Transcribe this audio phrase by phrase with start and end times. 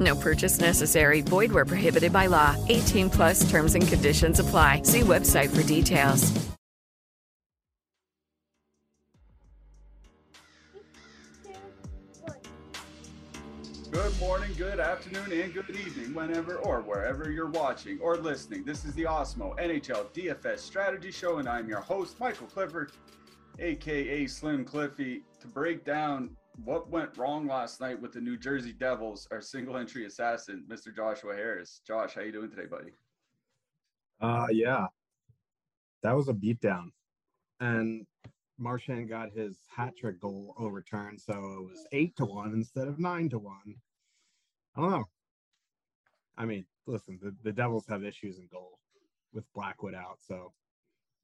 [0.00, 1.20] No purchase necessary.
[1.20, 2.56] Void where prohibited by law.
[2.68, 4.82] 18 plus terms and conditions apply.
[4.82, 6.32] See website for details.
[13.96, 18.62] Good morning, good afternoon, and good evening, whenever or wherever you're watching or listening.
[18.62, 22.92] This is the Awesemo NHL DFS Strategy Show, and I'm your host, Michael Clifford,
[23.58, 28.72] aka Slim Cliffy, to break down what went wrong last night with the New Jersey
[28.72, 30.94] Devils, our single entry assassin, Mr.
[30.94, 31.80] Joshua Harris.
[31.86, 32.92] Josh, how you doing today, buddy?
[34.20, 34.86] Uh yeah.
[36.02, 36.90] That was a beatdown.
[37.60, 38.06] And
[38.58, 42.98] Marchand got his hat trick goal overturned, so it was eight to one instead of
[42.98, 43.74] nine to one.
[44.76, 45.04] I don't know.
[46.38, 48.78] I mean, listen, the, the Devils have issues in goal
[49.32, 50.52] with Blackwood out, so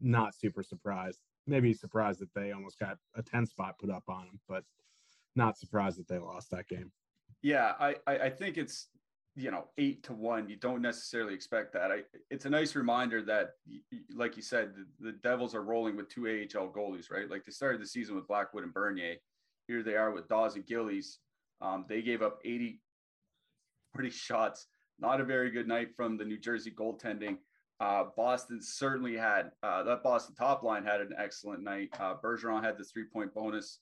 [0.00, 1.20] not super surprised.
[1.46, 4.64] Maybe surprised that they almost got a 10 spot put up on them, but
[5.36, 6.90] not surprised that they lost that game.
[7.42, 8.88] Yeah, I, I, think it's
[9.34, 10.48] you know eight to one.
[10.48, 11.90] You don't necessarily expect that.
[11.90, 13.54] I, it's a nice reminder that,
[14.14, 17.28] like you said, the, the Devils are rolling with two AHL goalies, right?
[17.28, 19.16] Like they started the season with Blackwood and Bernier.
[19.66, 21.18] Here they are with Daws and Gillies.
[21.60, 22.80] Um, they gave up 80
[23.94, 24.66] pretty shots.
[24.98, 27.38] Not a very good night from the New Jersey goaltending.
[27.80, 31.88] Uh, Boston certainly had uh, that Boston top line had an excellent night.
[31.98, 33.80] Uh, Bergeron had the three point bonus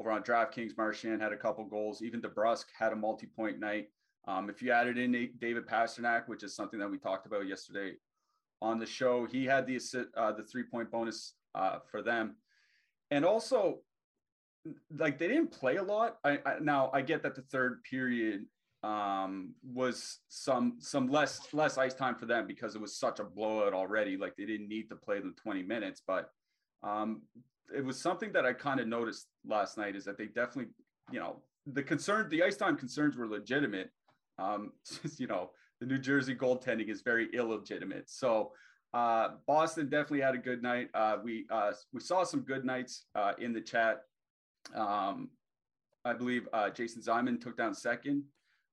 [0.00, 0.76] over on DraftKings.
[0.76, 2.02] Marchand had a couple goals.
[2.02, 3.88] Even DeBrusk had a multi point night.
[4.26, 7.92] Um, if you added in David Pastrnak, which is something that we talked about yesterday
[8.62, 9.78] on the show, he had the
[10.16, 12.36] uh, the three point bonus uh, for them,
[13.10, 13.80] and also
[14.96, 16.16] like they didn't play a lot.
[16.24, 18.46] I, I, now I get that the third period
[18.82, 23.24] um, was some some less less ice time for them because it was such a
[23.24, 24.16] blowout already.
[24.16, 26.30] Like they didn't need to play them 20 minutes, but
[26.82, 27.22] um,
[27.74, 30.72] it was something that I kind of noticed last night is that they definitely,
[31.10, 33.90] you know, the concern, the ice time concerns were legitimate.
[34.38, 34.72] Um,
[35.18, 38.10] you know, the New Jersey goaltending is very illegitimate.
[38.10, 38.52] So
[38.92, 40.88] uh, Boston definitely had a good night.
[40.94, 44.02] Uh, we uh, we saw some good nights uh, in the chat.
[44.74, 45.30] Um,
[46.04, 48.24] I believe uh, Jason Zyman took down second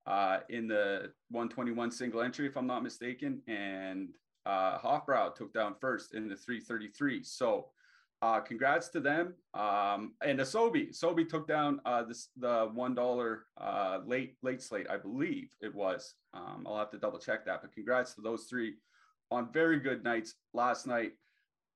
[0.06, 4.08] uh, in the 121 single entry, if I'm not mistaken, and
[4.46, 7.22] uh, Hofbrau took down first in the 333.
[7.22, 7.66] So
[8.20, 9.34] uh, congrats to them.
[9.54, 14.86] Um, and Asobi, Asobi took down uh, this, the one dollar uh, late late slate,
[14.90, 16.14] I believe it was.
[16.34, 18.74] Um, I'll have to double check that, but congrats to those three
[19.30, 21.12] on very good nights last night.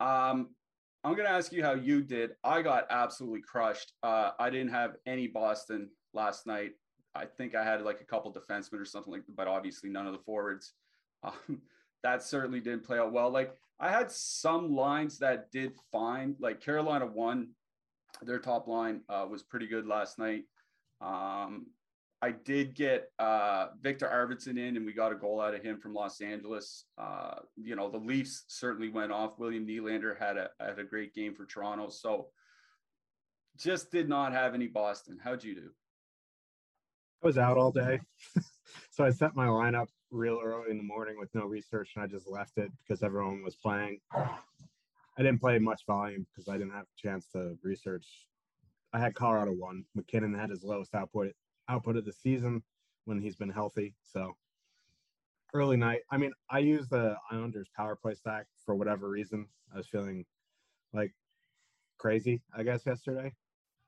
[0.01, 0.51] Um,
[1.05, 2.33] I'm gonna ask you how you did.
[2.43, 3.93] I got absolutely crushed.
[4.03, 6.73] Uh, I didn't have any Boston last night.
[7.15, 10.07] I think I had like a couple defensemen or something like that, but obviously none
[10.07, 10.75] of the forwards.
[11.23, 11.63] Um,
[12.03, 13.31] that certainly didn't play out well.
[13.31, 16.37] Like I had some lines that did fine.
[16.39, 17.49] Like Carolina won,
[18.23, 20.45] their top line uh, was pretty good last night.
[21.01, 21.67] Um,
[22.23, 25.81] I did get uh, Viktor Arvidsson in, and we got a goal out of him
[25.81, 26.85] from Los Angeles.
[26.97, 29.41] Uh, you know, the Leafs certainly went off.
[29.41, 31.89] William Nylander had a had a great game for Toronto.
[31.89, 32.29] So,
[33.59, 35.19] just did not have any Boston.
[35.23, 35.71] How'd you do?
[37.25, 37.99] I was out all day,
[38.91, 42.07] so I set my lineup real early in the morning with no research, and I
[42.07, 44.01] just left it because everyone was playing.
[44.15, 48.07] I didn't play much volume because I didn't have a chance to research.
[48.93, 49.85] I had Colorado one.
[49.95, 51.33] MacKinnon had his lowest output
[51.69, 52.63] output of the season
[53.05, 53.95] when he's been healthy.
[54.03, 54.37] So
[55.55, 56.01] early night.
[56.11, 59.47] I mean, I used the Islanders power play stack for whatever reason.
[59.73, 60.25] I was feeling
[60.93, 61.13] like
[61.99, 63.33] crazy, I guess, yesterday.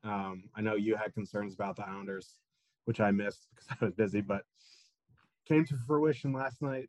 [0.03, 2.37] Um, I know you had concerns about the Islanders,
[2.85, 4.43] which I missed because I was busy, but
[5.47, 6.89] came to fruition last night.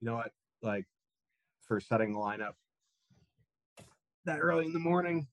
[0.00, 0.32] You know what?
[0.62, 0.86] Like
[1.66, 2.54] for setting the lineup
[4.28, 5.26] that early in the morning,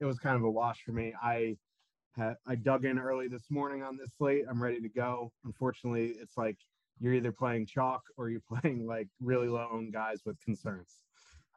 [0.00, 1.12] it was kind of a wash for me.
[1.22, 1.56] I
[2.16, 4.44] had I dug in early this morning on this slate.
[4.48, 5.30] I'm ready to go.
[5.44, 6.56] Unfortunately, it's like
[7.00, 11.00] you're either playing chalk or you're playing like really low owned guys with concerns.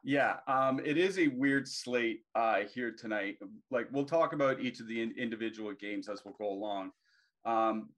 [0.04, 3.36] Yeah, um, it is a weird slate uh, here tonight.
[3.70, 6.90] Like we'll talk about each of the in- individual games as we'll go along.
[7.44, 7.90] Um,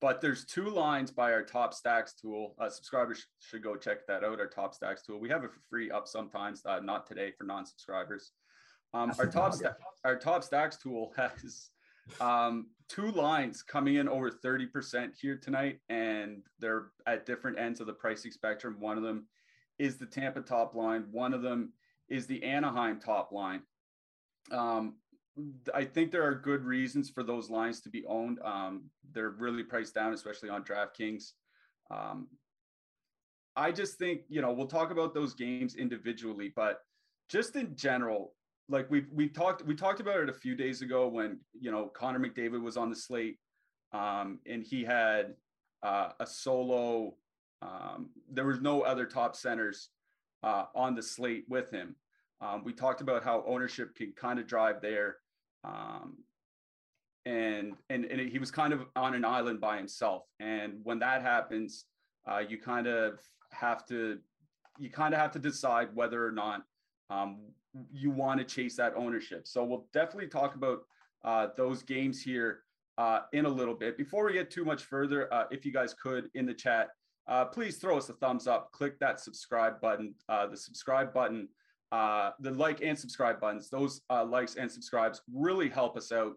[0.00, 2.54] but there's two lines by our top stacks tool.
[2.60, 4.38] Uh, subscribers should go check that out.
[4.38, 5.18] Our top stacks tool.
[5.18, 6.62] We have it for free up sometimes.
[6.64, 8.30] Uh, not today for non-subscribers.
[8.94, 9.74] Um, our top sta-
[10.04, 11.70] our top stacks tool has
[12.20, 17.88] um, two lines coming in over 30% here tonight, and they're at different ends of
[17.88, 18.76] the pricing spectrum.
[18.78, 19.26] One of them
[19.78, 21.04] is the Tampa top line.
[21.10, 21.72] One of them
[22.08, 23.62] is the Anaheim top line.
[24.50, 24.94] Um,
[25.72, 28.40] I think there are good reasons for those lines to be owned.
[28.44, 31.32] Um, they're really priced down, especially on DraftKings.
[31.90, 32.28] Um,
[33.54, 36.80] I just think, you know, we'll talk about those games individually, but
[37.28, 38.34] just in general,
[38.68, 41.86] like we we talked we talked about it a few days ago when you know
[41.86, 43.38] Connor McDavid was on the slate,
[43.92, 45.34] um, and he had
[45.82, 47.14] uh, a solo.
[47.62, 49.88] Um, there was no other top centers
[50.42, 51.96] uh, on the slate with him.
[52.40, 55.16] Um, we talked about how ownership can kind of drive there,
[55.64, 56.18] um,
[57.26, 60.22] and and and he was kind of on an island by himself.
[60.38, 61.86] And when that happens,
[62.30, 63.18] uh, you kind of
[63.50, 64.18] have to
[64.78, 66.62] you kind of have to decide whether or not
[67.10, 67.40] um,
[67.92, 69.48] you want to chase that ownership.
[69.48, 70.82] So we'll definitely talk about
[71.24, 72.60] uh, those games here
[72.96, 73.96] uh, in a little bit.
[73.96, 76.90] Before we get too much further, uh, if you guys could in the chat,
[77.28, 81.48] uh, please throw us a thumbs up, click that subscribe button, uh, the subscribe button,
[81.92, 83.70] uh, the like and subscribe buttons.
[83.70, 86.34] Those likes and subscribes really help us out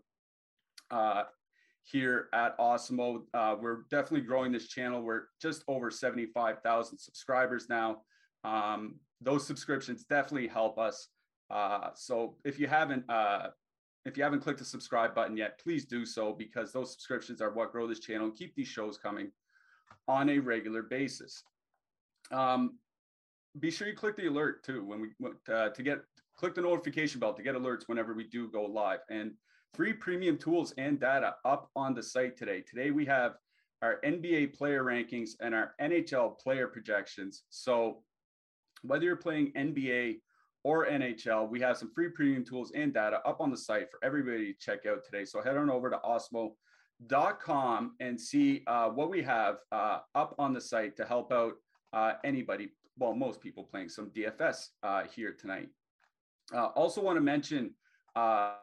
[1.83, 3.23] here at Awesemo.
[3.59, 5.01] we're definitely growing this channel.
[5.01, 8.01] We're just over 75,000 subscribers now.
[8.43, 11.09] Um, those subscriptions definitely help us.
[11.49, 13.49] Uh, so if you haven't uh,
[14.05, 17.51] if you haven't clicked the subscribe button yet, please do so because those subscriptions are
[17.51, 19.31] what grow this channel and keep these shows coming
[20.11, 21.43] on a regular basis.
[22.31, 22.77] Um,
[23.59, 25.09] be sure you click the alert too when we
[25.53, 25.99] uh, to get
[26.37, 29.31] click the notification bell to get alerts whenever we do go live and
[29.73, 32.61] free premium tools and data up on the site today.
[32.61, 33.35] Today we have
[33.81, 37.43] our NBA player rankings and our NHL player projections.
[37.49, 38.03] So
[38.81, 40.17] whether you're playing NBA
[40.65, 43.99] or NHL, we have some free premium tools and data up on the site for
[44.03, 45.23] everybody to check out today.
[45.23, 45.97] So head on over to
[47.07, 51.53] awesemo.com and see uh, what we have uh, up on the site to help out
[51.93, 55.69] uh, anybody, well, most people playing some DFS uh, here tonight.
[56.53, 57.73] Uh, also want to mention
[58.15, 58.53] uh,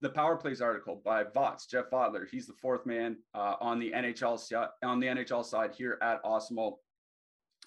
[0.00, 2.28] the Power Plays article by Vots, Jeff Vodler.
[2.30, 6.74] He's the fourth man on the NHL on the NHL side here at Awesemo.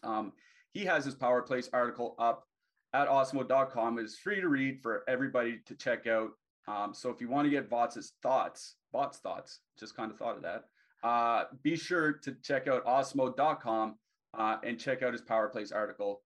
[0.03, 0.31] Um,
[0.73, 2.45] he has his Power Plays article up
[2.93, 3.99] at awesemo.com.
[3.99, 6.29] It is free to read for everybody to check out.
[6.67, 10.37] Um, so if you want to get Vots' thoughts, Vots' thoughts, just kind of thought
[10.37, 10.65] of that,
[11.03, 13.95] uh, be sure to check out awesemo.com
[14.37, 16.21] uh, and check out his Power Plays article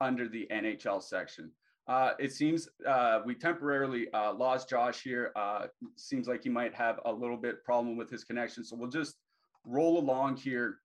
[0.00, 1.50] under the NHL section.
[1.86, 5.32] Uh, it seems uh, we temporarily uh, lost Josh here.
[5.34, 8.62] Uh, seems like he might have a little bit problem with his connection.
[8.62, 9.16] So we'll just
[9.64, 10.76] roll along here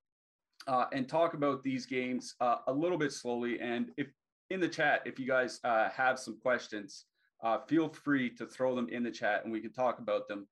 [0.68, 3.60] uh, and talk about these games a little bit slowly.
[3.60, 4.08] And if
[4.50, 7.06] in the chat, if you guys uh, have some questions,
[7.44, 10.48] uh, feel free to throw them in the chat and we can talk about them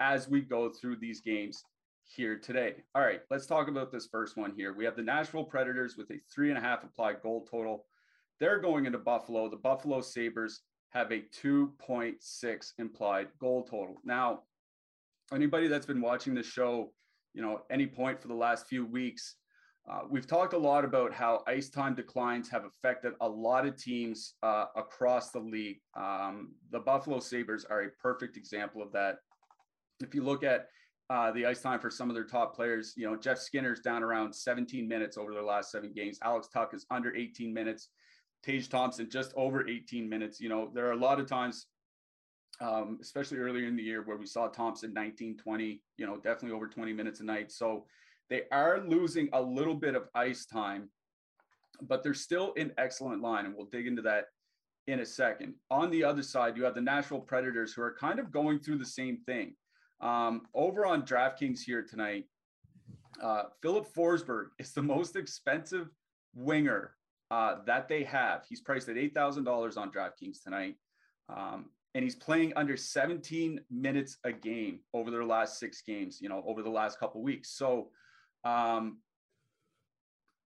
[0.00, 1.62] as we go through these games
[2.04, 2.76] here today.
[2.94, 4.72] All right, let's talk about this first one here.
[4.72, 7.84] We have the Nashville Predators with a three and a half applied goal total.
[8.40, 9.48] They're going into Buffalo.
[9.48, 13.96] The Buffalo Sabres have a 2.6 implied goal total.
[14.02, 14.40] Now,
[15.32, 16.92] anybody that's been watching the show,
[17.34, 19.36] you know, any point for the last few weeks,
[19.88, 23.76] uh, we've talked a lot about how ice time declines have affected a lot of
[23.76, 25.80] teams uh, across the league.
[25.96, 29.16] Um, the Buffalo Sabres are a perfect example of that.
[30.00, 30.68] If you look at
[31.08, 34.02] uh, the ice time for some of their top players, you know, Jeff Skinner's down
[34.02, 36.18] around 17 minutes over their last seven games.
[36.22, 37.88] Alex Tuch is under 18 minutes.
[38.44, 40.40] Tage Thompson just over 18 minutes.
[40.40, 41.66] You know, there are a lot of times,
[42.60, 46.52] um, especially earlier in the year, where we saw Thompson 19, 20, you know, definitely
[46.52, 47.50] over 20 minutes a night.
[47.50, 47.86] So,
[48.30, 50.88] they are losing a little bit of ice time,
[51.82, 53.44] but they're still in excellent line.
[53.44, 54.26] And we'll dig into that
[54.86, 55.54] in a second.
[55.70, 58.78] On the other side, you have the Nashville Predators who are kind of going through
[58.78, 59.54] the same thing.
[60.00, 62.24] Um, over on DraftKings here tonight,
[63.20, 65.88] uh, Filip Forsberg is the most expensive
[66.34, 66.92] winger
[67.30, 68.44] uh, that they have.
[68.48, 70.76] He's priced at $8,000 on DraftKings tonight.
[71.28, 76.28] Um, and he's playing under 17 minutes a game over their last six games, you
[76.28, 77.50] know, over the last couple weeks.
[77.50, 77.90] So
[78.44, 78.98] um,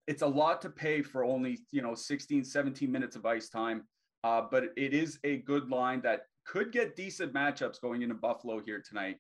[0.08, 3.84] it's a lot to pay for only, you know, 16, 17 minutes of ice time.
[4.24, 8.62] Uh, but it is a good line that could get decent matchups going into Buffalo
[8.66, 9.18] here tonight.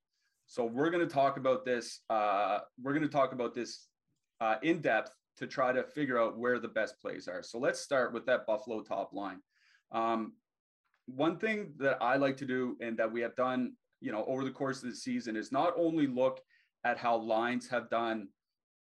[0.48, 2.02] So we're going to talk about this.
[2.10, 3.88] Uh, we're going to talk about this
[4.40, 7.44] uh, in depth to try to figure out where the best plays are.
[7.44, 9.40] So let's start with that Buffalo top line.
[9.92, 10.34] Um,
[11.06, 14.44] one thing that I like to do and that we have done, you know, over
[14.44, 16.42] the course of the season is not only look
[16.86, 18.30] at how lines have done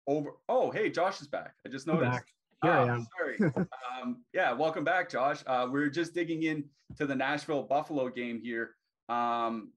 [0.06, 0.30] over.
[0.49, 1.54] Oh, hey, Josh is back.
[1.66, 2.11] I just noticed.
[2.11, 2.26] Back.
[2.62, 3.06] Here I ah, am.
[3.18, 3.52] sorry.
[4.02, 5.42] um, yeah, welcome back, Josh.
[5.46, 6.64] Uh, we're just digging in
[6.96, 8.70] to the Nashville Buffalo game here.
[9.08, 9.73] Um,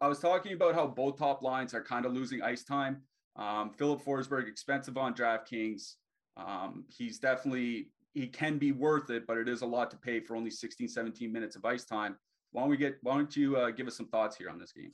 [0.00, 3.02] I was talking about how both top lines are kind of losing ice time.
[3.36, 5.94] Um, Filip Forsberg, expensive on DraftKings.
[6.36, 10.20] Um, he's definitely he can be worth it, but it is a lot to pay
[10.20, 12.16] for only 16, 17 minutes of ice time.
[12.52, 12.96] Why don't we get?
[13.02, 14.92] Why don't you uh, give us some thoughts here on this game?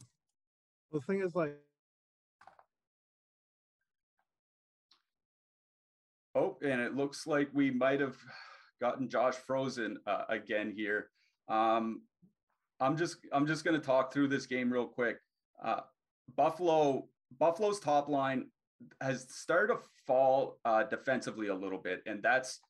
[0.90, 1.56] Well, the thing is, like,
[6.34, 8.16] oh, and it looks like we might have
[8.80, 11.10] gotten Josh frozen uh, again here.
[11.48, 12.02] Um,
[12.80, 15.18] I'm just I'm just going to talk through this game real quick.
[15.62, 15.80] Uh,
[16.36, 17.08] Buffalo
[17.38, 18.46] Buffalo's top line
[19.00, 22.60] has started to fall uh, defensively a little bit, and that's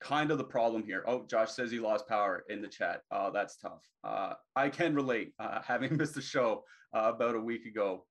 [0.00, 1.04] kind of the problem here.
[1.06, 3.02] Oh, Josh says he lost power in the chat.
[3.10, 3.86] Oh, that's tough.
[4.02, 8.06] Uh, I can relate, uh, having missed a show uh, about a week ago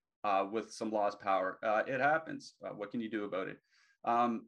[0.51, 1.57] with some lost power.
[1.87, 2.53] It happens.
[2.75, 3.57] What can you do about it?
[4.05, 4.45] Um,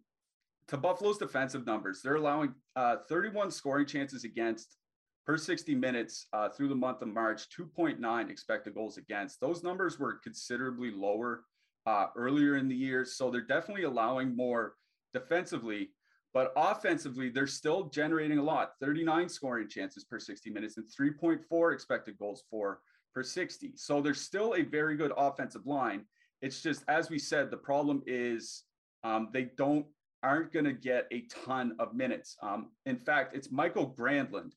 [0.72, 4.78] to Buffalo's defensive numbers, they're allowing uh, 31 scoring chances against
[5.26, 9.40] per 60 minutes uh, through the month of March, 2.9 expected goals against.
[9.40, 11.44] Those numbers were considerably lower
[11.86, 13.06] uh, earlier in the year.
[13.06, 14.74] So they're definitely allowing more
[15.14, 15.92] defensively
[16.34, 21.74] but offensively, they're still generating a lot 39 scoring chances per 60 minutes and 3.4
[21.74, 22.80] expected goals for
[23.14, 23.74] per 60.
[23.76, 26.06] So there's still a very good offensive line.
[26.42, 28.64] It's just, as we said, the problem is
[29.04, 29.86] um, they don't
[30.24, 32.38] aren't going to get a ton of minutes.
[32.42, 34.52] Um, in fact, it's Michael Granlund,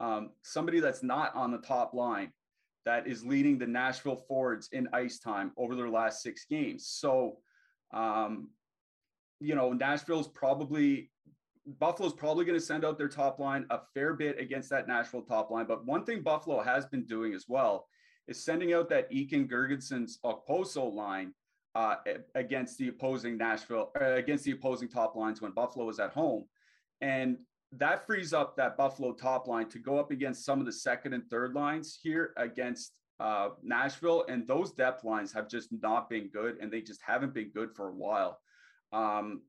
[0.00, 2.32] um, somebody that's not on the top line,
[2.84, 6.86] that is leading the Nashville Forwards in ice time over their last six games.
[6.88, 7.38] So
[7.92, 8.50] um,
[9.40, 11.10] you know, Nashville's probably
[11.80, 15.22] Buffalo's probably going to send out their top line a fair bit against that Nashville
[15.22, 15.66] top line.
[15.66, 17.88] But one thing Buffalo has been doing as well
[18.28, 21.34] is sending out that Eakin Girgensons Okposo line
[21.76, 21.96] uh,
[22.34, 26.46] against the opposing Nashville, uh, against the opposing top lines when Buffalo is at home.
[27.02, 27.36] And
[27.72, 31.12] that frees up that Buffalo top line to go up against some of the second
[31.12, 34.24] and third lines here against uh, Nashville.
[34.26, 37.76] And those depth lines have just not been good, and they just haven't been good
[37.76, 38.40] for a while.
[38.94, 39.42] Um,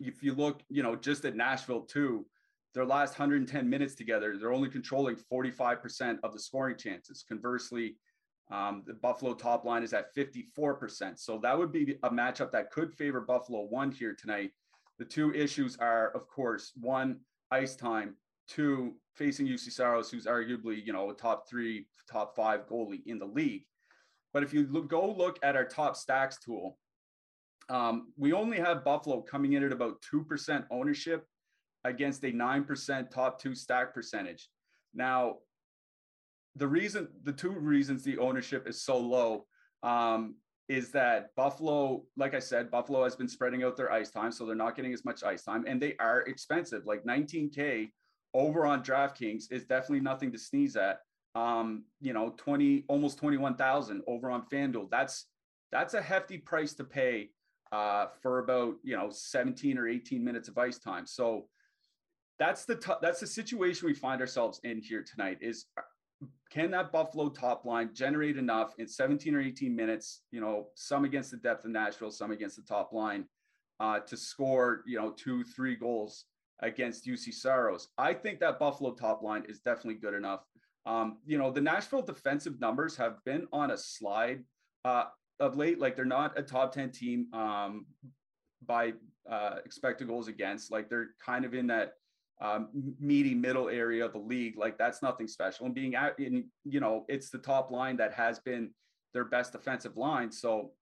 [0.00, 2.26] if you look, you know, just at Nashville too,
[2.74, 7.24] their last 110 minutes together, they're only controlling 45% of the scoring chances.
[7.26, 7.96] Conversely,
[8.52, 11.18] um, the Buffalo top line is at 54%.
[11.18, 14.50] So that would be a matchup that could favor Buffalo one here tonight.
[14.98, 18.14] The two issues are, of course, one, ice time,
[18.46, 23.18] two, facing Juuse Saros, who's arguably, you know, a top three, top five goalie in
[23.18, 23.64] the league.
[24.34, 26.78] But if you look, go look at our top stacks tool,
[27.70, 31.24] um, we only have Buffalo coming in at about 2% ownership
[31.84, 34.50] against a 9% top two stack percentage.
[34.94, 35.36] Now,
[36.56, 39.46] the reason, the two reasons the ownership is so low
[39.82, 40.36] um,
[40.68, 44.46] is that Buffalo, like I said, Buffalo has been spreading out their ice time, so
[44.46, 46.82] they're not getting as much ice time, and they are expensive.
[46.86, 47.90] Like 19K
[48.34, 51.00] over on DraftKings is definitely nothing to sneeze at.
[51.34, 54.90] Um, you know, 20, almost 21,000 over on FanDuel.
[54.90, 55.26] That's
[55.70, 57.30] that's a hefty price to pay
[57.72, 61.06] uh, for about you know 17 or 18 minutes of ice time.
[61.06, 61.48] So
[62.38, 65.38] that's the t- that's the situation we find ourselves in here tonight.
[65.40, 65.66] Is
[66.50, 70.22] can that Buffalo top line generate enough in 17 or 18 minutes?
[70.30, 73.24] You know, some against the depth of Nashville, some against the top line,
[73.80, 76.26] uh, to score you know two, three goals
[76.60, 77.88] against Juuse Saros.
[77.98, 80.40] I think that Buffalo top line is definitely good enough.
[80.86, 84.44] Um, you know, the Nashville defensive numbers have been on a slide
[84.84, 85.04] uh,
[85.40, 87.86] of late, like they're not a top 10 team um,
[88.66, 88.92] by
[89.30, 90.70] uh, expected goals against.
[90.70, 91.94] Like they're kind of in that
[92.42, 92.68] um,
[92.98, 94.58] meaty middle area of the league.
[94.58, 95.64] Like that's nothing special.
[95.64, 98.70] And being out in, you know, it's the top line that has been
[99.14, 100.30] their best defensive line.
[100.32, 100.72] So,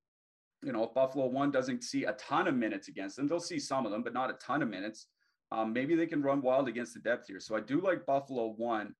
[0.62, 3.60] you know, if Buffalo one doesn't see a ton of minutes against them, they'll see
[3.60, 5.06] some of them, but not a ton of minutes.
[5.52, 7.40] Um, maybe they can run wild against the depth here.
[7.40, 8.94] So I do like Buffalo one.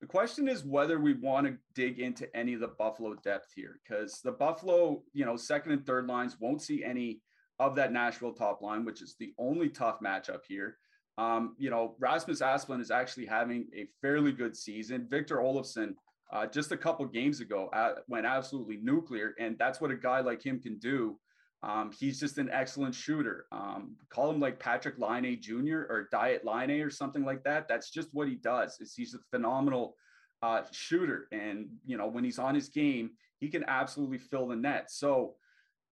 [0.00, 3.80] The question is whether we want to dig into any of the Buffalo depth here,
[3.82, 7.22] because the Buffalo, you know, second and third lines won't see any
[7.58, 10.76] of that Nashville top line, which is the only tough matchup here.
[11.16, 15.06] Um, you know, Rasmus Asplund is actually having a fairly good season.
[15.08, 15.94] Victor Olofsson,
[16.32, 20.20] uh, just a couple games ago, uh, went absolutely nuclear, and that's what a guy
[20.20, 21.18] like him can do.
[21.62, 23.46] Um, he's just an excellent shooter.
[23.50, 25.86] Um, call him like Patrik Laine Jr.
[25.88, 27.68] or Diet Laine or something like that.
[27.68, 28.78] That's just what he does.
[28.80, 29.96] Is he's a phenomenal
[30.42, 34.56] uh, shooter, and you know when he's on his game, he can absolutely fill the
[34.56, 34.90] net.
[34.90, 35.36] So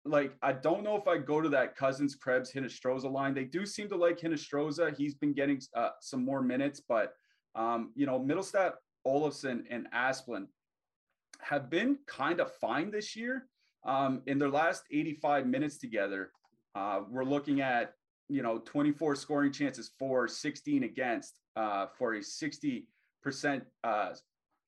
[0.04, 3.34] like I don't know if I go to that Cozens Krebs Hinostroza line.
[3.34, 4.96] They do seem to like Hinostroza.
[4.96, 7.14] He's been getting uh, some more minutes, but
[7.54, 8.72] um, you know, Mittelstadt,
[9.06, 10.46] Olofsson, and Asplund
[11.40, 13.46] have been kind of fine this year.
[13.84, 16.30] Um, in their last 85 minutes together,
[16.74, 17.94] uh, we're looking at
[18.28, 22.86] you know 24 scoring chances for 16 against uh, for a 60
[23.22, 24.10] percent uh,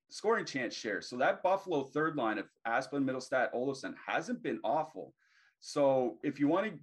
[0.09, 1.01] scoring chance share.
[1.01, 5.13] So that Buffalo third line of Asplund, Mittelstadt, Olofsson hasn't been awful.
[5.67, 6.73] So if you want to,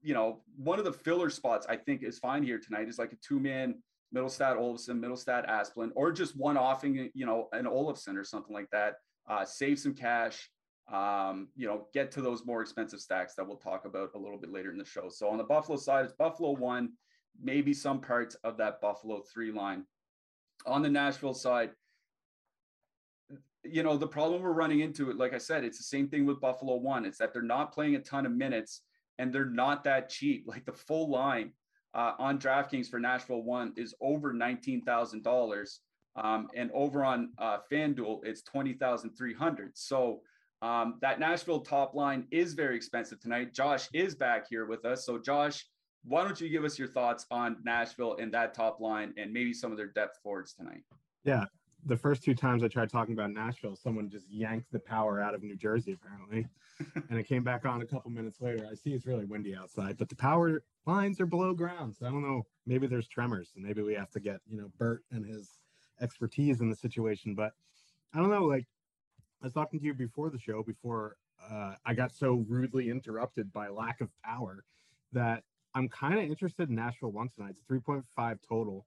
[0.00, 3.12] you know, one of the filler spots I think is fine here tonight is like
[3.12, 3.74] a two man
[4.16, 8.70] Mittelstadt, Olofsson, Mittelstadt, Asplund, or just one offing, you know, an Olofsson or something like
[8.72, 8.94] that.
[9.28, 10.48] Uh, save some cash,
[10.90, 14.38] um, you know, get to those more expensive stacks that we'll talk about a little
[14.38, 15.10] bit later in the show.
[15.10, 16.94] So on the Buffalo side, it's Buffalo one,
[17.40, 19.84] maybe some parts of that Buffalo three line.
[20.64, 21.72] On the Nashville side,
[23.64, 26.26] you know, the problem we're running into it, like I said, it's the same thing
[26.26, 27.04] with Buffalo one.
[27.04, 28.82] It's that they're not playing a ton of minutes
[29.18, 30.44] and they're not that cheap.
[30.46, 31.52] Like the full line
[31.94, 35.80] uh, on DraftKings for Nashville one is over nineteen thousand um, dollars,
[36.16, 39.72] and over on uh, FanDuel it's twenty thousand three hundred.
[39.74, 40.22] So
[40.62, 43.52] um, that Nashville top line is very expensive tonight.
[43.52, 45.04] Josh is back here with us.
[45.04, 45.66] So Josh,
[46.04, 49.52] why don't you give us your thoughts on Nashville and that top line and maybe
[49.52, 50.82] some of their depth forwards tonight?
[51.24, 51.44] Yeah,
[51.86, 55.34] the first two times I tried talking about Nashville, someone just yanked the power out
[55.34, 56.46] of New Jersey apparently,
[57.08, 58.66] and it came back on a couple minutes later.
[58.70, 62.10] I see it's really windy outside, but the power lines are below ground, so I
[62.10, 62.46] don't know.
[62.66, 65.58] Maybe there's tremors, and maybe we have to get you know Bert and his
[66.00, 67.34] expertise in the situation.
[67.34, 67.52] But
[68.14, 68.44] I don't know.
[68.44, 68.66] Like
[69.42, 71.16] I was talking to you before the show, before
[71.50, 74.64] uh, I got so rudely interrupted by lack of power,
[75.12, 75.44] that
[75.74, 77.54] I'm kind of interested in Nashville one tonight.
[77.56, 78.86] It's 3.5 total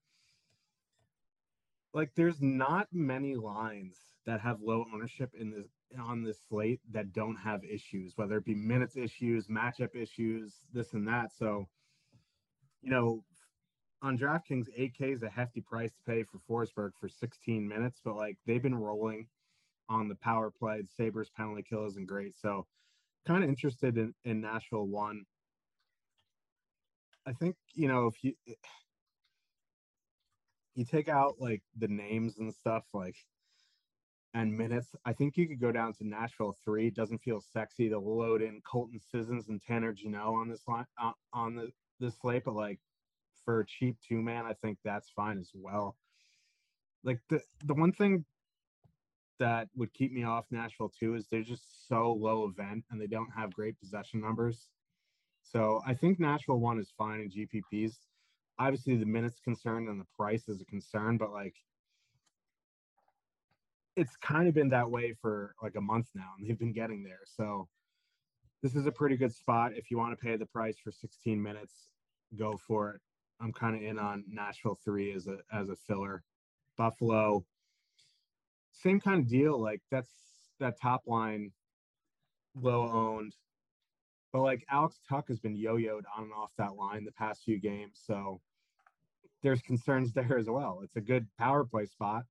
[1.94, 5.68] like there's not many lines that have low ownership in this
[6.00, 10.94] on this slate that don't have issues, whether it be minutes issues, matchup issues, this
[10.94, 11.32] and that.
[11.32, 11.68] So,
[12.82, 13.24] you know,
[14.02, 18.16] on DraftKings, 8K is a hefty price to pay for Forsberg for 16 minutes, but
[18.16, 19.28] like they've been rolling
[19.88, 20.82] on the power play.
[20.82, 22.36] The Sabres penalty kill isn't great.
[22.36, 22.66] So,
[23.28, 25.26] kind of interested in, in Nashville one.
[27.26, 28.34] I think, you know, if you
[30.76, 33.16] you take out like the names and stuff like
[34.34, 34.96] and minutes.
[35.06, 36.88] I think you could go down to Nashville three.
[36.88, 40.86] It doesn't feel sexy to load in Colton Sissons and Tanner Jeannot on this line
[41.02, 42.80] uh, on the this slate, but like
[43.46, 45.96] for a cheap two man, I think that's fine as well.
[47.04, 48.26] Like the the one thing
[49.40, 53.08] that would keep me off Nashville too is they're just so low event and they
[53.08, 54.70] don't have great possession numbers.
[55.42, 57.98] So I think Nashville one is fine in GPPs
[58.60, 61.56] obviously the minutes concerned and the price is a concern, but like
[63.96, 67.04] it's kind of been that way for like a month now and they've been getting
[67.04, 67.22] there.
[67.26, 67.68] So
[68.62, 69.74] this is a pretty good spot.
[69.76, 71.90] If you want to pay the price for 16 minutes,
[72.38, 73.02] go for it.
[73.42, 76.24] I'm kind of in on Nashville three as a as a filler.
[76.78, 77.46] Buffalo,
[78.72, 79.62] same kind of deal.
[79.62, 80.10] Like that's
[80.60, 81.52] that top line
[82.56, 83.36] low owned.
[84.34, 87.60] But like Alex Tuch has been yo-yoed on and off that line the past few
[87.60, 88.42] games, so
[89.44, 90.82] there's concerns there as well.
[90.84, 92.24] It's a good power play spot,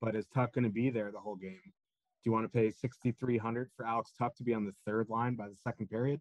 [0.00, 1.60] but is Tuch going to be there the whole game?
[1.64, 5.34] Do you want to pay 6,300 for Alex Tuch to be on the third line
[5.34, 6.20] by the second period?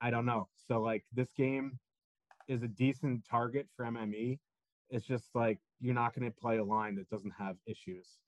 [0.00, 0.48] I don't know.
[0.68, 1.78] So like this game
[2.48, 4.38] is a decent target for MME.
[4.90, 8.18] It's just like you're not going to play a line that doesn't have issues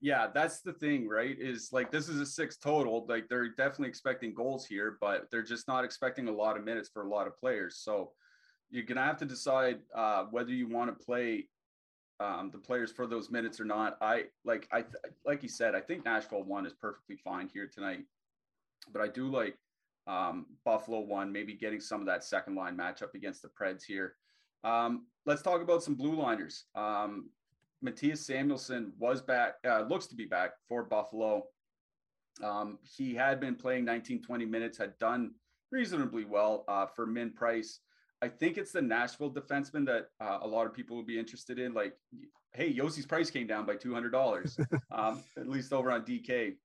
[0.00, 1.36] yeah, that's the thing, right?
[1.38, 3.06] Is like this is a six total.
[3.08, 6.88] Like they're definitely expecting goals here, but they're just not expecting a lot of minutes
[6.92, 7.80] for a lot of players.
[7.82, 8.12] So
[8.70, 11.48] you're gonna have to decide uh, whether you want to play
[12.18, 13.98] um, the players for those minutes or not.
[14.00, 14.84] I like I
[15.26, 18.04] like you said, I think Nashville one is perfectly fine here tonight,
[18.92, 19.56] but I do like
[20.06, 24.14] um, Buffalo one, maybe getting some of that second line matchup against the Preds here.
[24.64, 26.64] Um, let's talk about some blue liners.
[26.74, 27.30] Um,
[27.84, 31.44] Mattias Samuelsson was back, uh, looks to be back for Buffalo.
[32.42, 35.32] Um, he had been playing 19, 20 minutes, had done
[35.70, 37.80] reasonably well uh, for min price.
[38.22, 41.58] I think it's the Nashville defenseman that uh, a lot of people would be interested
[41.58, 41.72] in.
[41.72, 41.94] Like,
[42.52, 46.56] hey, Josi's price came down by $200, um, at least over on DK.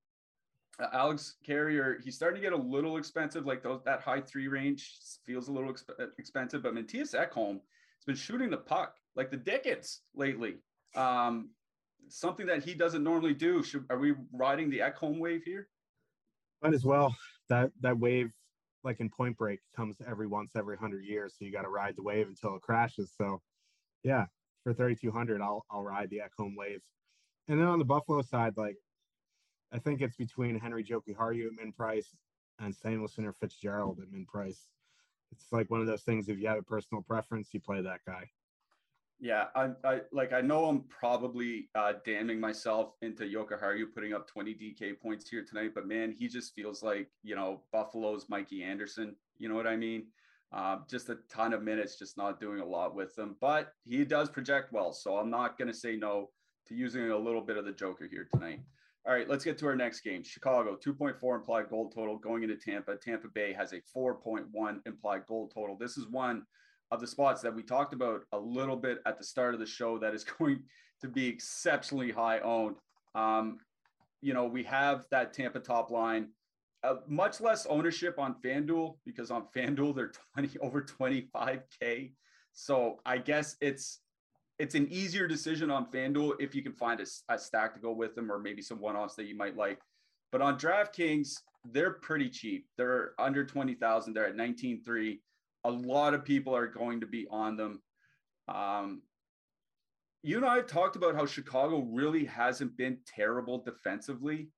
[0.78, 3.46] Uh, Alex Carrier, he's starting to get a little expensive.
[3.46, 6.64] Like those, that high three range feels a little exp- expensive.
[6.64, 10.56] But Mattias Ekholm has been shooting the puck like the Dickens lately.
[10.96, 11.50] Um,
[12.08, 13.64] something that he doesn't normally do.
[13.64, 15.68] Should, are we riding the Ekholm wave here?
[16.62, 17.16] Might as well.
[17.50, 18.32] That that wave,
[18.84, 21.36] like in Point Break, comes every once every hundred years.
[21.38, 23.12] So you got to ride the wave until it crashes.
[23.18, 23.42] So,
[24.04, 24.26] yeah,
[24.64, 26.82] for thirty two hundred, I'll I'll ride the Ekholm wave.
[27.48, 28.78] And then on the Buffalo side, like
[29.72, 32.16] I think it's between Henri Jokiharju at min price
[32.60, 34.70] and Samuelsson or Fitzgerald at min price.
[35.32, 36.30] It's like one of those things.
[36.30, 38.30] If you have a personal preference, you play that guy.
[39.20, 44.28] Yeah, I, I like I know I'm probably uh, damning myself into Jokiharju putting up
[44.28, 48.62] 20 DK points here tonight, but man, he just feels like you know Buffalo's Mikey
[48.64, 49.16] Anderson.
[49.38, 50.08] You know what I mean?
[50.52, 53.36] Uh, just a ton of minutes, just not doing a lot with them.
[53.40, 56.30] But he does project well, so I'm not going to say no
[56.68, 58.60] to using a little bit of the Joker here tonight.
[59.08, 60.24] All right, let's get to our next game.
[60.24, 62.96] Chicago, 2.4 implied goal total going into Tampa.
[62.96, 65.78] Tampa Bay has a 4.1 implied goal total.
[65.78, 66.44] This is one
[66.92, 69.66] of the spots that we talked about a little bit at the start of the
[69.66, 70.64] show that is going
[71.02, 72.78] to be exceptionally high owned.
[73.14, 73.60] Um,
[74.22, 76.30] you know, we have that Tampa top line,
[76.84, 82.14] uh, much less ownership on FanDuel because on FanDuel they're 20 over 25k.
[82.54, 84.00] So I guess it's
[84.58, 87.92] it's an easier decision on FanDuel if you can find a, a stack to go
[87.92, 89.80] with them or maybe some one-offs that you might like.
[90.32, 92.66] But on DraftKings, they're pretty cheap.
[92.78, 94.14] They're under 20,000.
[94.14, 95.20] They're at 19.3
[95.66, 97.82] a lot of people are going to be on them.
[98.48, 99.02] Um,
[100.22, 104.50] you and I have talked about how Chicago really hasn't been terrible defensively,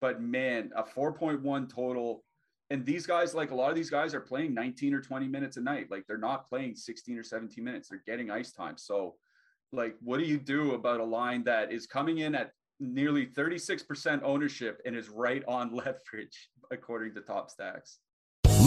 [0.00, 2.24] but man, a 4.1 total.
[2.70, 5.56] And these guys, like a lot of these guys, are playing 19 or 20 minutes
[5.58, 5.90] a night.
[5.90, 7.88] Like they're not playing 16 or 17 minutes.
[7.88, 8.76] They're getting ice time.
[8.78, 9.16] So,
[9.72, 14.22] like, what do you do about a line that is coming in at nearly 36%
[14.22, 17.98] ownership and is right on leverage, according to Top Stacks?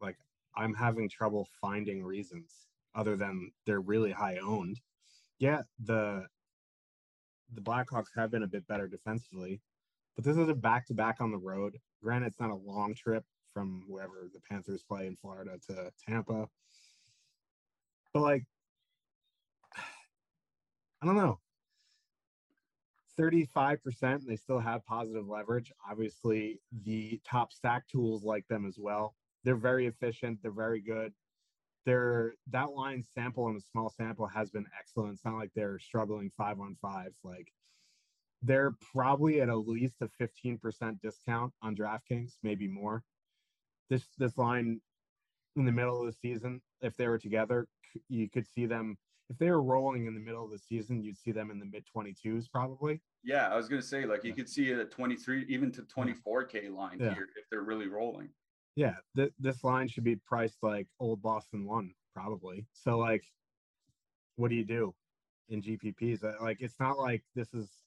[0.00, 0.16] like
[0.56, 4.80] I'm having trouble finding reasons other than they're really high owned.
[5.38, 6.26] Yeah, the
[7.52, 9.60] the Blackhawks have been a bit better defensively,
[10.16, 11.78] but this is a back to back on the road.
[12.02, 16.48] Granted, it's not a long trip from wherever the Panthers play in Florida to Tampa.
[18.12, 18.44] But like
[19.76, 21.38] I don't know.
[23.18, 25.72] 35%, they still have positive leverage.
[25.90, 29.15] Obviously, the top stack tools like them as well.
[29.46, 31.12] They're very efficient, they're very good.
[31.86, 35.14] Their that line sample and a small sample has been excellent.
[35.14, 37.12] It's not like they're struggling five on five.
[37.22, 37.46] Like
[38.42, 43.04] they're probably at at least a 15% discount on DraftKings, maybe more.
[43.88, 44.80] This this line
[45.54, 47.68] in the middle of the season, if they were together,
[48.08, 48.98] you could see them
[49.30, 51.66] if they were rolling in the middle of the season, you'd see them in the
[51.66, 53.00] mid 22s probably.
[53.24, 55.82] Yeah, I was going to say, like, you could see it at 23, even to
[55.82, 57.14] 24K line yeah.
[57.14, 58.28] here if they're really rolling.
[58.76, 62.68] Yeah, th- this line should be priced like old Boston one, probably.
[62.72, 63.24] So, like,
[64.36, 64.94] what do you do
[65.48, 66.22] in GPPs?
[66.22, 67.82] Uh, like, it's not like this is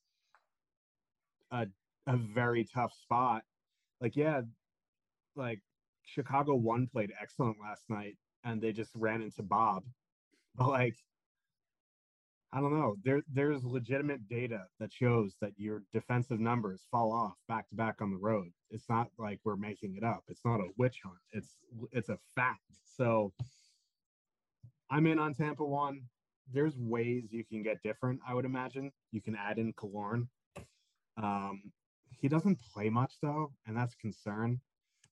[1.52, 1.68] a,
[2.08, 3.44] a very tough spot.
[4.02, 4.42] Like, yeah,
[5.36, 5.62] like
[6.04, 9.86] Chicago one played excellent last night and they just ran into Bob.
[10.56, 10.98] But, like,
[12.52, 12.96] I don't know.
[13.04, 18.02] There there's legitimate data that shows that your defensive numbers fall off back to back
[18.02, 18.50] on the road.
[18.72, 20.24] It's not like we're making it up.
[20.28, 21.18] It's not a witch hunt.
[21.32, 21.58] It's
[21.92, 22.62] it's a fact.
[22.84, 23.34] So
[24.90, 26.02] I'm in on Tampa one.
[26.52, 28.92] There's ways you can get different, I would imagine.
[29.12, 30.28] You can add in Killorn.
[31.22, 31.62] Um,
[32.20, 34.60] he doesn't play much though, and that's a concern.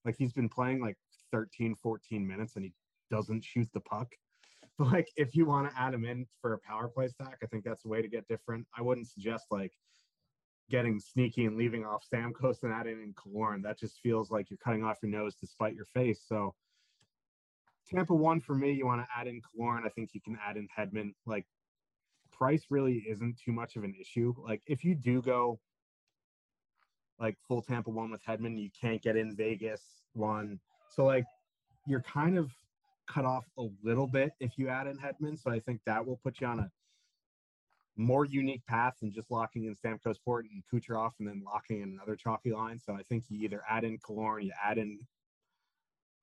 [0.03, 0.97] Like he's been playing like
[1.31, 2.73] 13, 14 minutes and he
[3.11, 4.07] doesn't shoot the puck.
[4.91, 7.63] like if you want to add him in for a power play stack, I think
[7.63, 8.67] that's a way to get different.
[8.77, 9.73] I wouldn't suggest like
[10.69, 13.63] getting sneaky and leaving off Stamkos and adding in Killorn.
[13.63, 16.23] That just feels like you're cutting off your nose to spite your face.
[16.27, 16.53] So
[17.89, 19.85] Tampa one for me, you want to add in Killorn.
[19.85, 21.13] I think you can add in Hedman.
[21.25, 21.45] Like
[22.31, 24.33] price really isn't too much of an issue.
[24.37, 25.59] Like if you do go
[27.19, 29.81] like full Tampa one with Hedman, you can't get in Vegas
[30.13, 30.59] one.
[30.89, 31.25] So like
[31.87, 32.51] you're kind of
[33.07, 35.39] cut off a little bit if you add in Hedman.
[35.39, 36.69] So I think that will put you on a
[37.95, 41.89] more unique path than just locking in Stamkos Point and Kucherov and then locking in
[41.89, 42.79] another chalky line.
[42.79, 44.99] So I think you either add in Killorn, you add in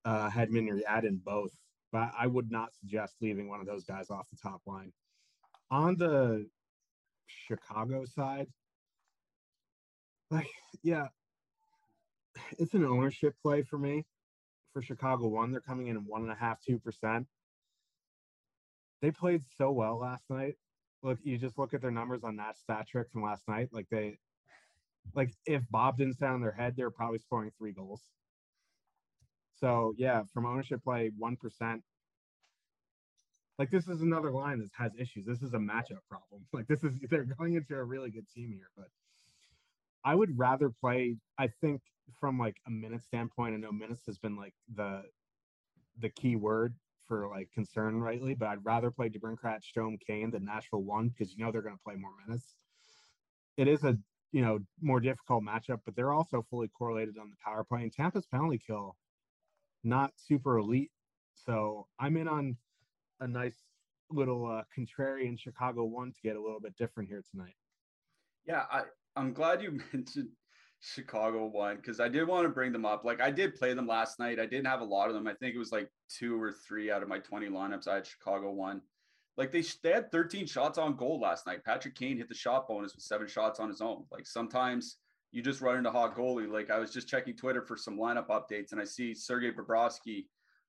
[0.04, 1.50] uh, Hedman, or you add in both.
[1.90, 4.92] But I would not suggest leaving one of those guys off the top line.
[5.70, 6.46] On the
[7.26, 8.46] Chicago side,
[10.30, 10.50] like,
[10.82, 11.08] yeah,
[12.58, 14.04] it's an ownership play for me.
[14.74, 17.26] For Chicago one, they're coming in one and a half, two percent.
[19.00, 20.56] They played so well last night
[21.04, 23.68] look, you just look at their numbers on that stat trick from last night.
[23.70, 24.18] Like they,
[25.14, 28.00] like if Bob didn't stand on their head, they're probably scoring three goals.
[29.54, 31.82] So yeah, from ownership play, one percent.
[33.58, 35.26] Like this is another line that has issues.
[35.26, 36.42] This is a matchup problem.
[36.52, 38.87] Like this is they're going into a really good team here, but
[40.04, 41.16] I would rather play.
[41.38, 41.82] I think
[42.18, 45.02] from like a minute standpoint, I know minutes has been like the
[46.00, 46.74] the key word
[47.06, 51.34] for like concern rightly, but I'd rather play DeBrincat, Strome, Kane than Nashville one because
[51.34, 52.56] you know they're going to play more minutes.
[53.56, 53.96] It is a
[54.32, 57.92] you know more difficult matchup, but they're also fully correlated on the power play and
[57.92, 58.96] Tampa's penalty kill,
[59.82, 60.90] not super elite.
[61.34, 62.56] So I'm in on
[63.20, 63.56] a nice
[64.10, 67.54] little uh, contrarian Chicago one to get a little bit different here tonight.
[68.46, 68.82] Yeah, I
[69.16, 70.30] I'm glad you mentioned
[70.84, 73.04] Chicago one because I did want to bring them up.
[73.04, 74.38] Like I did play them last night.
[74.38, 75.26] I didn't have a lot of them.
[75.26, 77.88] I think it was like two or three out of my 20 lineups.
[77.88, 78.82] I had Chicago one.
[79.36, 81.64] Like they, they had 13 shots on goal last night.
[81.64, 84.04] Patrick Kane hit the shot bonus with seven shots on his own.
[84.12, 84.98] Like sometimes
[85.32, 86.50] you just run into hot goalie.
[86.50, 90.26] Like I was just checking Twitter for some lineup updates and I see Sergei Bobrovsky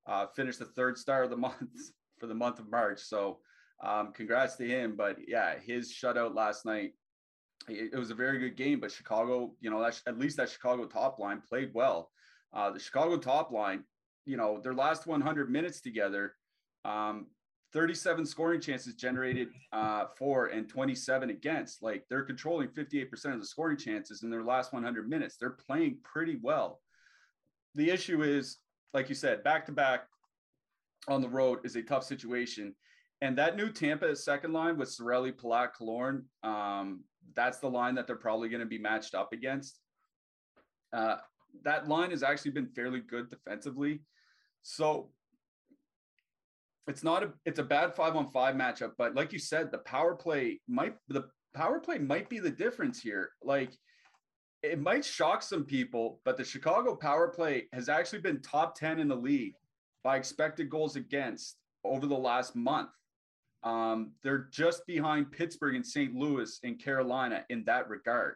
[0.07, 3.01] uh, finished the third star of the month for the month of March.
[3.01, 3.39] So
[3.83, 4.95] um, congrats to him.
[4.95, 6.93] But yeah, his shutout last night
[7.67, 11.19] it, was a very good game, but Chicago, you know, at least that Chicago top
[11.19, 12.11] line played well.
[12.53, 13.83] Uh, the Chicago top line,
[14.25, 16.35] you know, their last 100 minutes together,
[16.83, 17.27] um,
[17.73, 21.83] 37 scoring chances generated uh, for and 27 against.
[21.83, 25.35] Like they're controlling 58% of the scoring chances in their last 100 minutes.
[25.37, 26.79] They're playing pretty well.
[27.73, 28.59] The issue is,
[28.93, 30.07] like you said, back to back
[31.07, 32.73] on the road is a tough situation.
[33.21, 38.07] And that new Tampa second line with Cirelli, Palat, Killorn, um, that's the line that
[38.07, 39.79] they're probably going to be matched up against.
[40.93, 41.17] Uh,
[41.63, 44.01] that line has actually been fairly good defensively.
[44.61, 45.09] So
[46.87, 49.79] it's not a it's a bad five on five matchup, but like you said, the
[49.79, 53.31] power play might the power play might be the difference here.
[53.43, 53.71] Like
[54.61, 58.99] it might shock some people, but the Chicago power play has actually been top 10
[58.99, 59.55] in the league
[60.03, 62.89] by expected goals against over the last month.
[63.65, 66.13] Um, they're just behind Pittsburgh and St.
[66.13, 68.35] Louis and Carolina in that regard.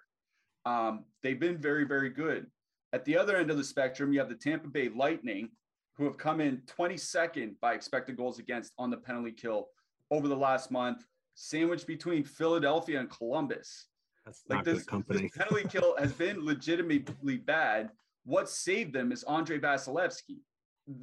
[0.65, 2.47] Um, they've been very, very good.
[2.91, 5.49] At the other end of the spectrum, you have the Tampa Bay Lightning,
[5.95, 9.67] who have come in 22nd by expected goals against on the penalty kill
[10.09, 13.85] over the last month, sandwiched between Philadelphia and Columbus.
[14.25, 15.23] That's like this, company.
[15.23, 17.91] this penalty kill has been legitimately bad.
[18.25, 20.39] What saved them is Andrei Vasilevskiy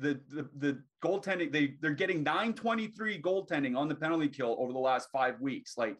[0.00, 4.78] the, the the goaltending they they're getting 923 goaltending on the penalty kill over the
[4.78, 5.76] last five weeks.
[5.76, 5.96] Like,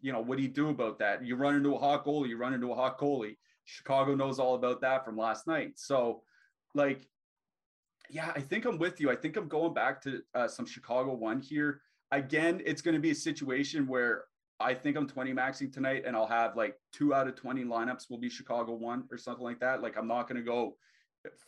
[0.00, 1.24] you know, what do you do about that?
[1.24, 3.36] You run into a hot goalie, you run into a hot goalie.
[3.64, 5.72] Chicago knows all about that from last night.
[5.76, 6.22] So,
[6.74, 7.06] like,
[8.10, 9.10] yeah, I think I'm with you.
[9.10, 11.82] I think I'm going back to uh, some Chicago one here.
[12.10, 14.24] Again, it's going to be a situation where
[14.58, 18.10] I think I'm 20 maxing tonight, and I'll have like two out of 20 lineups
[18.10, 19.82] will be Chicago one or something like that.
[19.82, 20.76] Like, I'm not going to go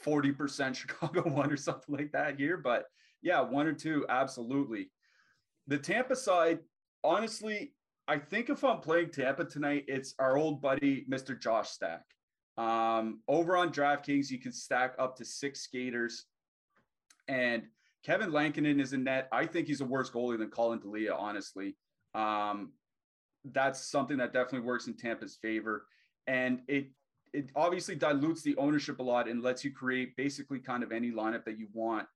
[0.05, 2.57] 40% Chicago one or something like that here.
[2.57, 2.85] But
[3.23, 4.91] yeah, one or two, absolutely.
[5.67, 6.61] The Tampa side,
[7.05, 7.73] honestly,
[8.09, 11.41] I think if I'm playing Tampa tonight, it's our old buddy, Mr.
[11.41, 12.03] Josh Stack.
[12.57, 16.27] Um, over on DraftKings, you can stack up to six skaters.
[17.29, 17.63] And
[18.05, 19.29] Kevin Lankinen is in net.
[19.33, 21.77] I think he's a worse goalie than Collin Delia, honestly.
[22.15, 22.73] Um,
[23.45, 25.87] that's something that definitely works in Tampa's favor.
[26.27, 26.91] And it
[27.33, 31.11] it obviously dilutes the ownership a lot and lets you create basically kind of any
[31.11, 32.07] lineup that you want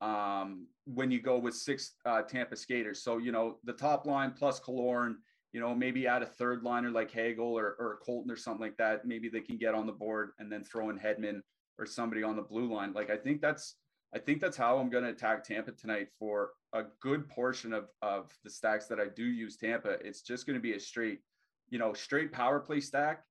[0.00, 3.02] um, when you go with six uh, Tampa skaters.
[3.02, 5.16] So, you know, the top line plus Killorn,
[5.52, 8.76] you know, maybe add a third liner like Hagel or, or Colton or something like
[8.78, 9.06] that.
[9.06, 11.40] Maybe they can get on the board and then throw in Hedman
[11.78, 12.92] or somebody on the blue line.
[12.92, 13.76] Like, I think that's,
[14.14, 17.88] I think that's how I'm going to attack Tampa tonight for a good portion of,
[18.02, 19.90] of the stacks that I do use Tampa.
[20.04, 21.20] It's just going to be a straight,
[21.68, 23.24] you know, straight power play stack